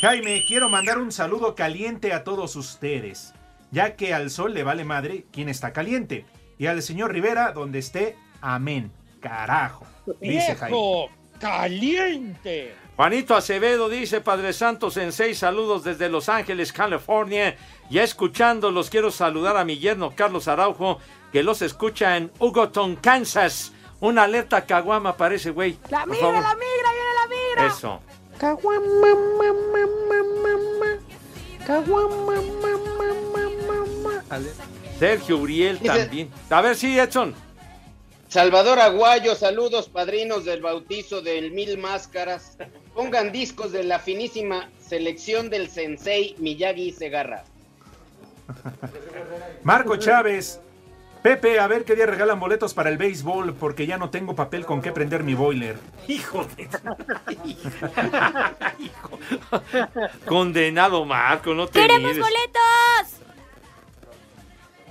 [0.00, 3.34] Jaime, quiero mandar un saludo caliente a todos ustedes,
[3.70, 6.24] ya que al sol le vale madre quien está caliente.
[6.58, 8.92] Y al señor Rivera, donde esté, amén.
[9.20, 9.86] Carajo,
[10.20, 11.10] dice Jaime.
[11.38, 12.74] caliente.
[13.00, 17.56] Juanito Acevedo dice, Padre Santos en seis saludos desde Los Ángeles, California.
[17.88, 20.98] Ya escuchándolos, quiero saludar a mi yerno Carlos Araujo,
[21.32, 23.72] que los escucha en Hugoton, Kansas.
[24.00, 25.78] Una alerta caguama parece, güey.
[25.88, 26.42] La migra, favor.
[26.42, 27.66] la migra, viene la migra.
[27.68, 28.02] Eso.
[34.98, 36.30] Sergio Uriel también.
[36.50, 37.34] A ver, sí, Edson.
[38.28, 42.58] Salvador Aguayo, saludos padrinos del bautizo del Mil Máscaras.
[42.94, 47.44] Pongan discos de la finísima selección del Sensei Miyagi Segarra.
[49.62, 50.60] Marco Chávez.
[51.22, 54.64] Pepe, a ver qué día regalan boletos para el béisbol, porque ya no tengo papel
[54.64, 55.76] con qué prender mi boiler.
[56.08, 56.66] Hijo de...
[58.78, 59.18] Hijo.
[60.26, 62.24] Condenado Marco, no te ¡Queremos mires.
[62.24, 63.20] boletos!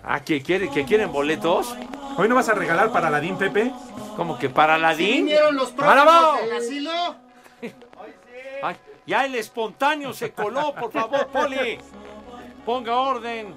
[0.03, 1.75] Ah, ¿que, quiere, ¿que quieren boletos?
[2.15, 3.71] ¿Hoy no vas a regalar para Aladín, Pepe?
[4.15, 5.25] ¿Cómo que para Aladín?
[5.25, 7.15] vinieron los próximos del asilo?
[8.61, 11.77] Ay, ya el espontáneo se coló, por favor, Poli.
[12.65, 13.53] Ponga orden.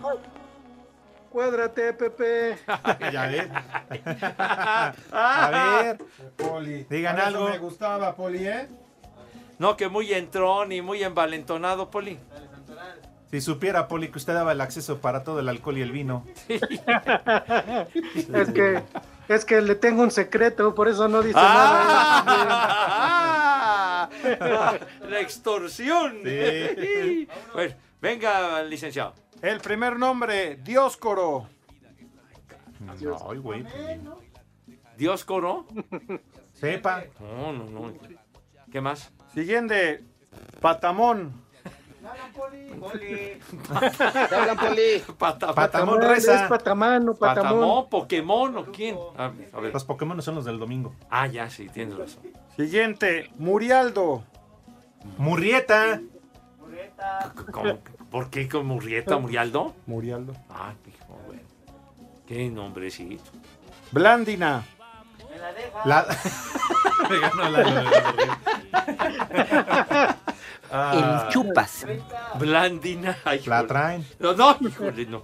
[1.31, 2.59] Cuádrate, Pepe.
[3.13, 3.49] ya ves.
[5.13, 5.99] A ver,
[6.37, 6.87] Poli.
[6.89, 7.49] Digan algo.
[7.49, 8.69] me gustaba, Poli, ¿eh?
[9.59, 12.19] No, que muy entrón y muy envalentonado, Poli.
[13.31, 16.27] Si supiera, Poli, que usted daba el acceso para todo el alcohol y el vino.
[18.35, 18.83] Es que,
[19.29, 22.29] es que le tengo un secreto, por eso no dice Ah,
[24.21, 26.21] la extorsión.
[26.25, 27.29] Sí.
[27.53, 29.15] Bueno, venga, licenciado.
[29.41, 31.49] El primer nombre, Dioscoro.
[33.29, 33.65] Ay, güey.
[34.97, 35.67] ¿Dios coro?
[36.53, 37.05] Sepa.
[37.21, 37.93] No, no, no.
[38.71, 39.13] ¿Qué más?
[39.35, 40.05] Siguiente,
[40.61, 41.43] Patamón.
[42.03, 42.09] Te
[44.35, 45.03] hablan, Poli.
[45.19, 45.57] Pata- Patamón
[45.99, 46.43] Patamón, reza.
[46.43, 47.61] es patamano, patamón.
[47.61, 48.97] Patamón, Pokémon o quién?
[49.17, 49.73] A ver, a ver.
[49.73, 50.95] Los Pokémon son los del domingo.
[51.11, 52.25] Ah, ya, sí, tienes razón.
[52.57, 54.25] Siguiente, Murialdo.
[55.17, 56.01] Murrieta.
[57.53, 57.79] ¿Cómo?
[58.11, 59.75] ¿Por qué con Murrieta, Murialdo?
[59.87, 60.35] Murialdo.
[60.51, 61.43] Ah, hijo, bueno.
[62.27, 63.31] Qué nombrecito.
[63.93, 64.65] Blandina.
[65.85, 66.07] La...
[67.11, 68.39] Me ganó la-
[70.71, 71.87] Ah, chupas.
[72.39, 73.17] Blandina.
[73.25, 74.07] Ay, La traen.
[74.19, 75.23] No, no, híjole, no.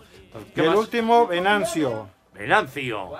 [0.48, 0.78] Y ¿Qué el más?
[0.78, 2.08] último, Venancio.
[2.34, 3.10] Venancio.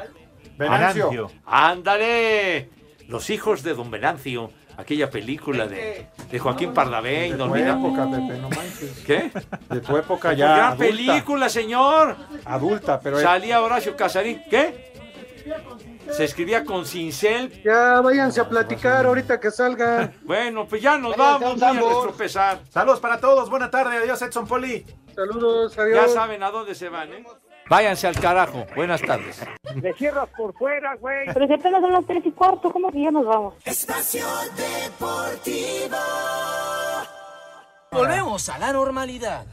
[0.57, 1.31] Venancio.
[1.47, 2.71] ¡Ándale!
[3.09, 7.89] Los hijos de don Venancio Aquella película de, de Joaquín Pardavé, De tu inolvidable.
[7.89, 9.03] época, Pepe, no manches.
[9.05, 9.33] ¿Qué?
[9.75, 10.47] De tu época ya.
[10.47, 10.85] Gran adulta.
[10.85, 12.17] película, señor.
[12.45, 13.19] Adulta, pero.
[13.21, 14.41] Salía Horacio Casarín.
[14.49, 14.93] ¿Qué?
[16.11, 17.63] Se escribía con cincel.
[17.63, 20.13] Ya váyanse a platicar ahorita que salga.
[20.23, 22.61] Bueno, pues ya nos Váyanse, vamos, a pesar.
[22.71, 24.85] Saludos para todos, buena tarde, adiós Edson Poli.
[25.15, 26.13] Saludos, Ya adiós.
[26.13, 27.25] saben a dónde se van, ¿eh?
[27.69, 28.67] Váyanse al carajo.
[28.75, 29.43] Buenas tardes.
[29.75, 31.27] Le cierras por fuera, güey.
[31.35, 33.55] Pero si apenas son las tres y cuarto, ¿cómo que ya nos vamos?
[33.65, 34.25] Espacio
[34.57, 35.97] Deportivo.
[37.93, 39.45] Volvemos a la normalidad.